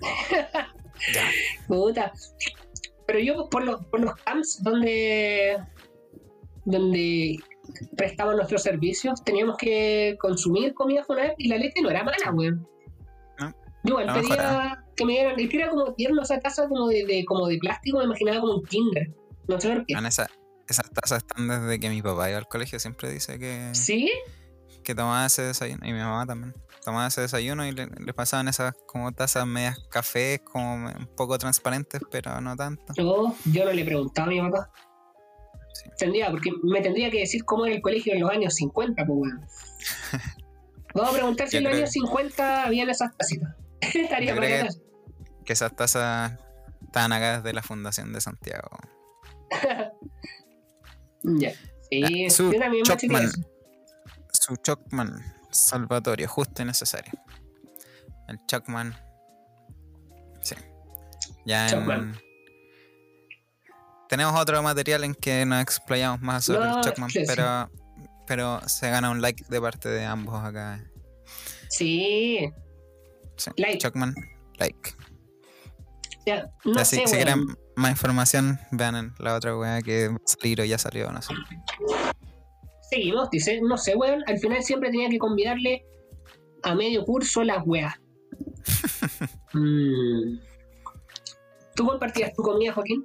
[1.68, 2.12] Puta.
[3.06, 5.58] Pero yo por los, por los camps donde.
[6.64, 7.36] donde
[7.96, 12.66] prestamos nuestros servicios, teníamos que consumir comida Funab y la leche no era mala, weón.
[13.38, 13.52] No,
[13.84, 17.04] Yo igual pedía que me dieran, es que era como tierno esa taza como de,
[17.04, 19.10] de- como de plástico, me imaginaba como un kinder.
[19.54, 19.94] No sé por qué.
[19.94, 20.30] Weón, esa-
[20.68, 22.78] esas tazas están desde que mi papá iba al colegio.
[22.78, 24.10] Siempre dice que, ¿Sí?
[24.84, 25.86] que tomaba ese desayuno.
[25.86, 26.54] Y mi mamá también.
[26.84, 31.38] Tomaba ese desayuno y le, le pasaban esas como tazas medias cafés, como un poco
[31.38, 32.92] transparentes, pero no tanto.
[32.96, 34.70] Yo, yo no le preguntaba a mi papá.
[35.74, 35.88] Sí.
[35.98, 39.18] Tendría, porque me tendría que decir cómo era el colegio en los años 50, pues
[39.18, 39.46] weón.
[40.94, 43.54] Vamos a preguntar si Yo en los años 50 habían esas tacitas.
[43.80, 44.74] Estaría Yo creo que
[45.44, 46.38] que esas tazas
[46.84, 48.68] estaban acá desde la Fundación de Santiago.
[51.24, 51.52] Ya.
[51.90, 53.30] Sí, Ah, su yo también me Chocman.
[54.32, 57.12] Su Chocman salvatorio, justo y necesario.
[58.28, 58.96] El Chocman.
[60.40, 60.56] Sí.
[61.46, 62.18] Ya en- Chocman.
[64.08, 67.24] Tenemos otro material en que nos explayamos más sobre No, el Chocman, sí, sí.
[67.26, 67.70] pero,
[68.26, 70.84] pero se gana un like de parte de ambos acá.
[71.70, 72.50] Sí,
[73.36, 73.50] Sí.
[73.56, 73.78] Like.
[73.78, 74.14] Chocman,
[74.58, 74.94] like.
[76.64, 77.10] No si, sé, si weón.
[77.10, 77.44] quieren
[77.76, 81.20] más información, vean en la otra weá que va a salir o ya salió, no
[81.22, 81.34] sé.
[82.90, 84.22] Seguimos, dice, no sé, weón.
[84.26, 85.84] Al final siempre tenía que convidarle
[86.62, 87.94] a medio curso las weas.
[89.54, 90.38] Mm.
[91.74, 93.04] ¿Tú compartías tu comida, Joaquín?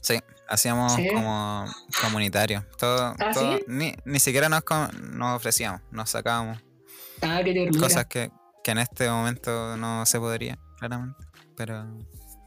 [0.00, 0.18] Sí,
[0.48, 1.06] hacíamos Sí.
[1.12, 1.66] como
[2.00, 2.64] comunitario.
[2.78, 3.64] Todo, ¿Ah, todo- sí?
[3.68, 4.62] ni, ni siquiera nos,
[5.12, 6.58] nos ofrecíamos, nos sacábamos
[7.20, 8.30] Ah, qué cosas que,
[8.64, 11.22] que en este momento no se podría, claramente.
[11.58, 11.84] Pero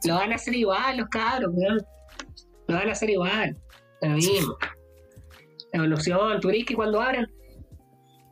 [0.05, 1.85] Lo van a hacer igual los cabros, weón.
[2.67, 3.55] Lo van a hacer igual.
[4.01, 4.55] Lo mismo.
[5.73, 6.39] La evolución.
[6.39, 7.27] Tú crees que cuando abran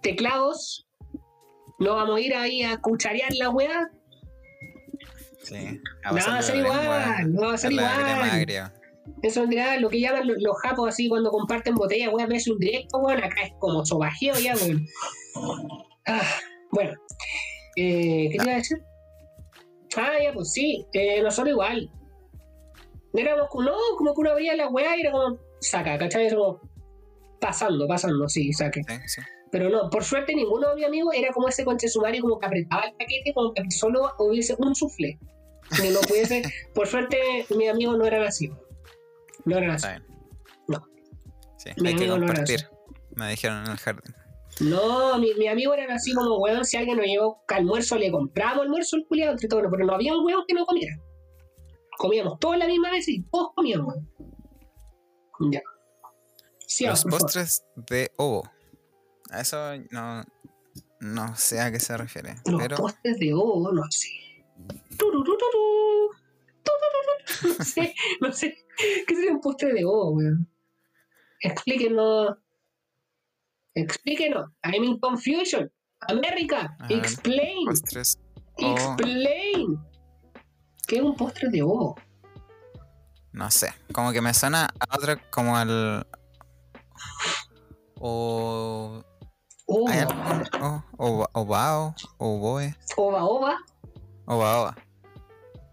[0.02, 0.88] teclados,
[1.80, 3.90] no vamos a ir ahí a cucharear la weá.
[5.44, 8.72] sí, No va a ser igual, no va a ser igual.
[9.22, 12.58] Eso vendrá lo que llaman los, los japos así cuando comparten botellas, weón, ves un
[12.58, 14.86] directo, weón, acá es como sobajeo ya, weón.
[16.08, 16.22] Ah,
[16.72, 16.94] bueno.
[17.76, 18.78] Eh, ¿Qué te iba a decir?
[19.98, 21.90] Ah, ya, pues sí, eh, nosotros igual.
[23.14, 26.28] Éramos como, no, como que uno abría la weá y era como, saca, ¿cachai?
[26.28, 26.62] Eso como
[27.40, 28.82] pasando, pasando, sí, saque.
[28.88, 29.22] Sí, sí.
[29.52, 32.46] Pero no, por suerte ninguno de mis amigos era como ese conche sumario como que
[32.46, 35.18] apretaba el paquete como que solo hubiese un sufle.
[35.76, 36.44] Que no pudiese.
[36.74, 37.18] por suerte
[37.56, 38.52] mis amigos no eran así.
[39.46, 39.88] No eran así.
[40.68, 40.86] No.
[41.58, 42.68] Sí, hay que amigo no era compartir.
[43.16, 44.16] Me dijeron en el jardín.
[44.60, 48.64] No, mi, mi amigo eran así como, weón, si alguien nos llevó almuerzo, le compramos
[48.64, 50.98] almuerzo al culiado entre todos, pero no había un weón que no comiera.
[51.98, 53.96] Comíamos todos la misma vez y todos comíamos.
[55.52, 55.62] Ya.
[56.68, 58.44] Sí, Los por postres de ovo.
[59.32, 59.58] A eso
[59.92, 60.24] no,
[61.00, 62.36] no sé a qué se refiere.
[62.46, 64.10] Los pero postres de ovo, no sé.
[67.58, 68.66] No sé, no sé.
[69.08, 70.50] ¿Qué sería un postre de ovo, weón?
[71.42, 72.38] Explíquenos.
[73.82, 74.50] Explíquenos.
[74.64, 75.72] I'm in confusion.
[76.08, 77.66] America, A ver, explain.
[77.66, 78.18] postres
[78.58, 79.78] Explain.
[80.88, 81.96] ¿Qué es un postre de ovo?
[83.32, 83.74] no sé.
[83.94, 86.06] Como que me suena a otra como al.
[88.00, 89.04] O.
[89.66, 89.88] Ovo.
[89.90, 93.58] ¿Hay algún- o, o, ovao, oboe, Ova, ova.
[94.26, 94.76] ova, ova.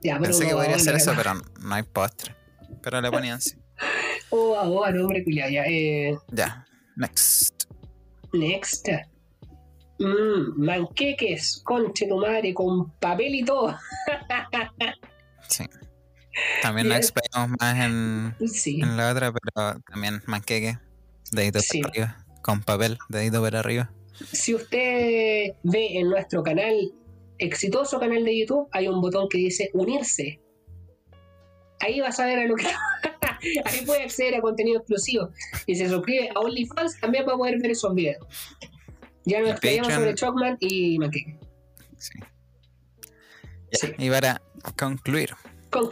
[0.02, 1.16] Ya, pero Pensé que no, podría no, ser no, eso, no.
[1.16, 2.36] pero no hay postre.
[2.82, 3.56] Pero le ponían así.
[4.30, 5.50] Ova, ova, nombre culiado.
[5.50, 6.18] Ya, eh.
[6.32, 7.64] Ya, next.
[8.38, 8.88] Next.
[9.98, 13.76] Mmm, manqueques, conche tu madre, con papel y todo.
[15.48, 15.64] Sí.
[16.60, 17.02] También nos Bien.
[17.02, 18.80] explayamos más en, Sí.
[18.82, 20.76] en la otra, pero también manqueque,
[21.30, 21.80] dedito Sí.
[21.80, 23.90] para arriba, con papel, dedito para arriba.
[24.32, 26.74] Si usted ve en nuestro canal,
[27.38, 30.40] exitoso canal de YouTube, hay un botón que dice unirse.
[31.80, 32.64] Ahí vas a ver a lo que.
[33.64, 35.30] Ahí puede acceder a contenido exclusivo.
[35.66, 38.26] Y se suscribe a OnlyFans también va a poder ver esos videos.
[39.24, 39.90] Ya nos Patreon.
[39.90, 41.38] sobre Chocman y Manqueque.
[41.98, 42.18] Sí.
[43.98, 44.40] Y para
[44.76, 45.34] concluir,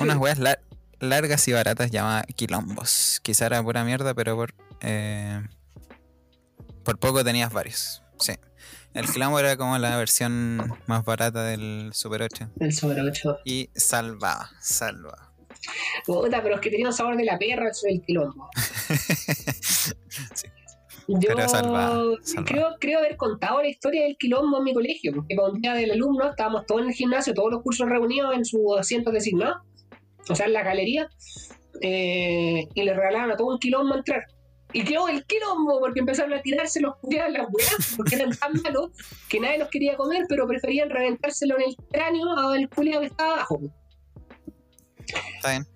[0.01, 0.61] unas weas lar-
[1.01, 3.21] largas y baratas llamadas quilombos.
[3.23, 5.43] Quizá era pura mierda, pero por, eh,
[6.85, 8.03] por poco tenías varios.
[8.19, 8.33] Sí.
[8.95, 12.53] El quilombo era como la versión más barata del Super 8.
[12.61, 13.39] El sobre 8.
[13.45, 15.34] Y salvaba, salvaba.
[16.05, 18.49] Puta, pero es que tenía un sabor de la perra eso del quilombo.
[20.35, 20.49] Sí.
[21.07, 21.35] Yo.
[22.47, 25.75] Creo, creo haber contado la historia del quilombo en mi colegio, porque para un día
[25.75, 29.59] del alumno estábamos todos en el gimnasio, todos los cursos reunidos en sus asientos designados,
[30.29, 31.09] o sea, en la galería,
[31.81, 34.25] eh, y le regalaron a todo un quilombo a entrar.
[34.73, 38.53] Y quedó el quilombo, porque empezaron a tirarse los culiados las weas, porque eran tan
[38.63, 38.91] malos
[39.29, 43.35] que nadie los quería comer, pero preferían reventárselo en el cráneo al culiado que estaba
[43.35, 43.61] abajo.
[45.07, 45.67] Está bien,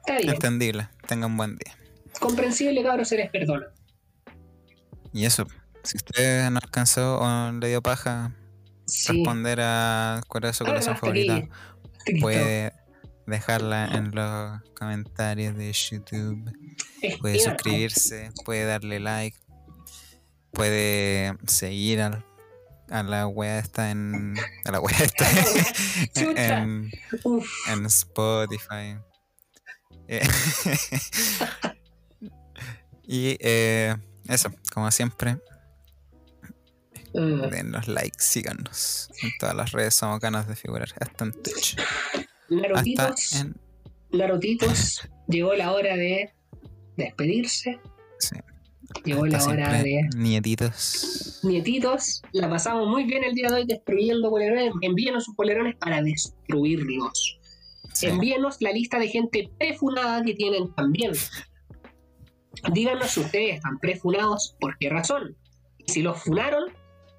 [0.00, 0.88] Está bien, entendible.
[1.06, 1.74] Tenga un buen día.
[2.20, 3.66] comprensible, cabros, se les perdona.
[5.12, 5.46] Y eso,
[5.84, 8.32] si usted no alcanzó o le dio paja
[8.86, 9.12] Sí.
[9.18, 10.96] responder a cuál es su Ah, corazón.
[11.14, 11.48] Listo.
[12.20, 12.72] puede
[13.26, 16.50] dejarla en los comentarios de YouTube,
[17.20, 19.36] puede suscribirse, puede darle like,
[20.52, 22.24] puede seguir al-
[22.90, 24.34] a la wea esta en
[24.64, 24.96] a la wea
[26.14, 26.58] Chucha.
[26.62, 26.90] en,
[27.68, 28.96] en Spotify.
[30.06, 30.26] Eh,
[33.06, 33.96] y eh,
[34.28, 35.38] eso, como siempre,
[37.14, 39.10] Uh, Denos like, síganos.
[39.22, 40.88] En todas las redes somos ganas de figurar.
[41.00, 41.76] Hasta en Twitch.
[41.78, 43.56] Hasta Narotitos, en.
[44.12, 46.32] Narotitos, llegó la hora de
[46.96, 47.80] despedirse.
[48.18, 48.36] Sí,
[49.08, 51.40] Llegó la hora de Nietitos.
[51.42, 52.22] nietitos.
[52.32, 54.70] La pasamos muy bien el día de hoy destruyendo polerones.
[54.82, 57.40] Envíenos sus polerones para destruirlos.
[57.94, 58.06] Sí.
[58.06, 61.12] Envíenos la lista de gente prefunada que tienen también.
[62.72, 65.34] Díganos si ustedes están prefunados, ¿por qué razón?
[65.78, 66.64] Y si los funaron,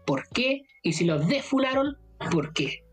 [0.06, 0.62] ¿por qué?
[0.84, 1.98] Y si los defunaron,
[2.32, 2.84] ¿por qué?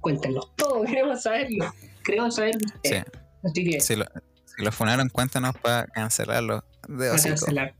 [0.00, 1.74] Cuéntenos todo, queremos saberlo.
[2.04, 2.96] Queremos saber de Sí.
[3.42, 4.04] Así que, Si lo,
[4.44, 6.62] si lo funaron, cuéntanos para cancelarlo.
[6.86, 7.74] De para cancelar.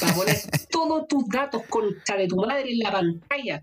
[0.00, 0.36] Para poner
[0.70, 3.62] todos tus datos concha de tu madre en la pantalla.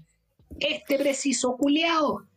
[0.59, 2.27] Este preciso culeado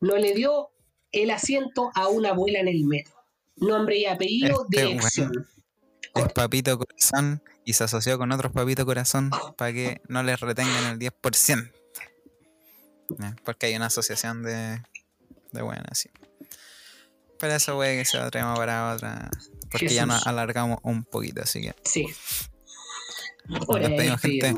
[0.00, 0.70] no le dio
[1.12, 3.14] el asiento a una abuela en el metro.
[3.56, 5.46] Nombre y apellido, Este dirección.
[6.14, 10.92] Es papito corazón y se asoció con otros papito corazón para que no les retengan
[10.92, 11.72] el 10%.
[13.18, 14.82] Ya, Porque hay una asociación de,
[15.52, 16.10] de buenas, sí.
[17.38, 19.30] Pero eso puede que sea tema para otra.
[19.70, 22.06] Porque ya nos alargamos un poquito, así que Sí.
[23.48, 24.54] Despedimos, gente.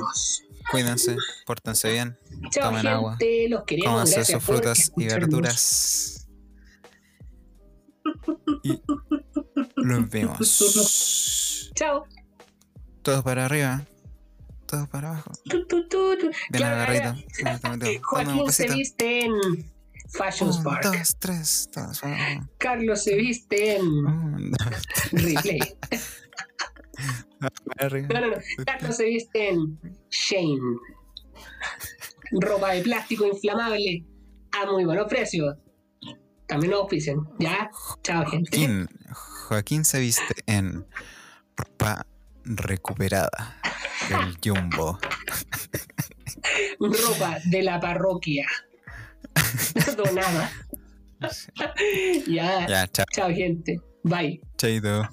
[0.71, 2.19] cuídense, pórtense bien,
[2.51, 2.89] Chao, Tomen gente.
[2.91, 3.19] agua.
[3.49, 3.91] Los queremos.
[3.93, 6.29] cómanse Gracias sus frutas y verduras.
[8.63, 8.81] Y
[9.77, 11.71] los vemos.
[11.75, 12.07] Chao.
[13.03, 13.85] Todos para arriba,
[14.67, 15.33] todos para abajo.
[16.51, 17.15] Bien agarrito.
[18.03, 19.33] Joaquín se viste en
[20.11, 20.85] Fashion Un, Spark.
[20.85, 22.07] dos, tres, abajo.
[22.59, 24.59] Carlos se viste en dos,
[25.13, 25.59] Replay.
[27.41, 28.37] No, no, no.
[28.65, 29.79] Carlos se viste en
[30.11, 30.79] Shane.
[32.33, 34.05] Ropa de plástico inflamable
[34.53, 35.57] a muy buenos precios.
[36.47, 37.19] También nos auspician.
[37.39, 37.71] Ya,
[38.03, 38.57] chao, gente.
[38.57, 38.89] Joaquín,
[39.49, 40.87] Joaquín se viste en
[41.57, 42.07] ropa
[42.45, 43.61] recuperada
[44.09, 44.99] del Jumbo.
[46.79, 48.47] Ropa de la parroquia.
[49.97, 50.51] Donada.
[52.27, 53.81] ya, Ya, chao, chao, gente.
[54.05, 54.41] Bye.
[54.57, 55.09] chaito.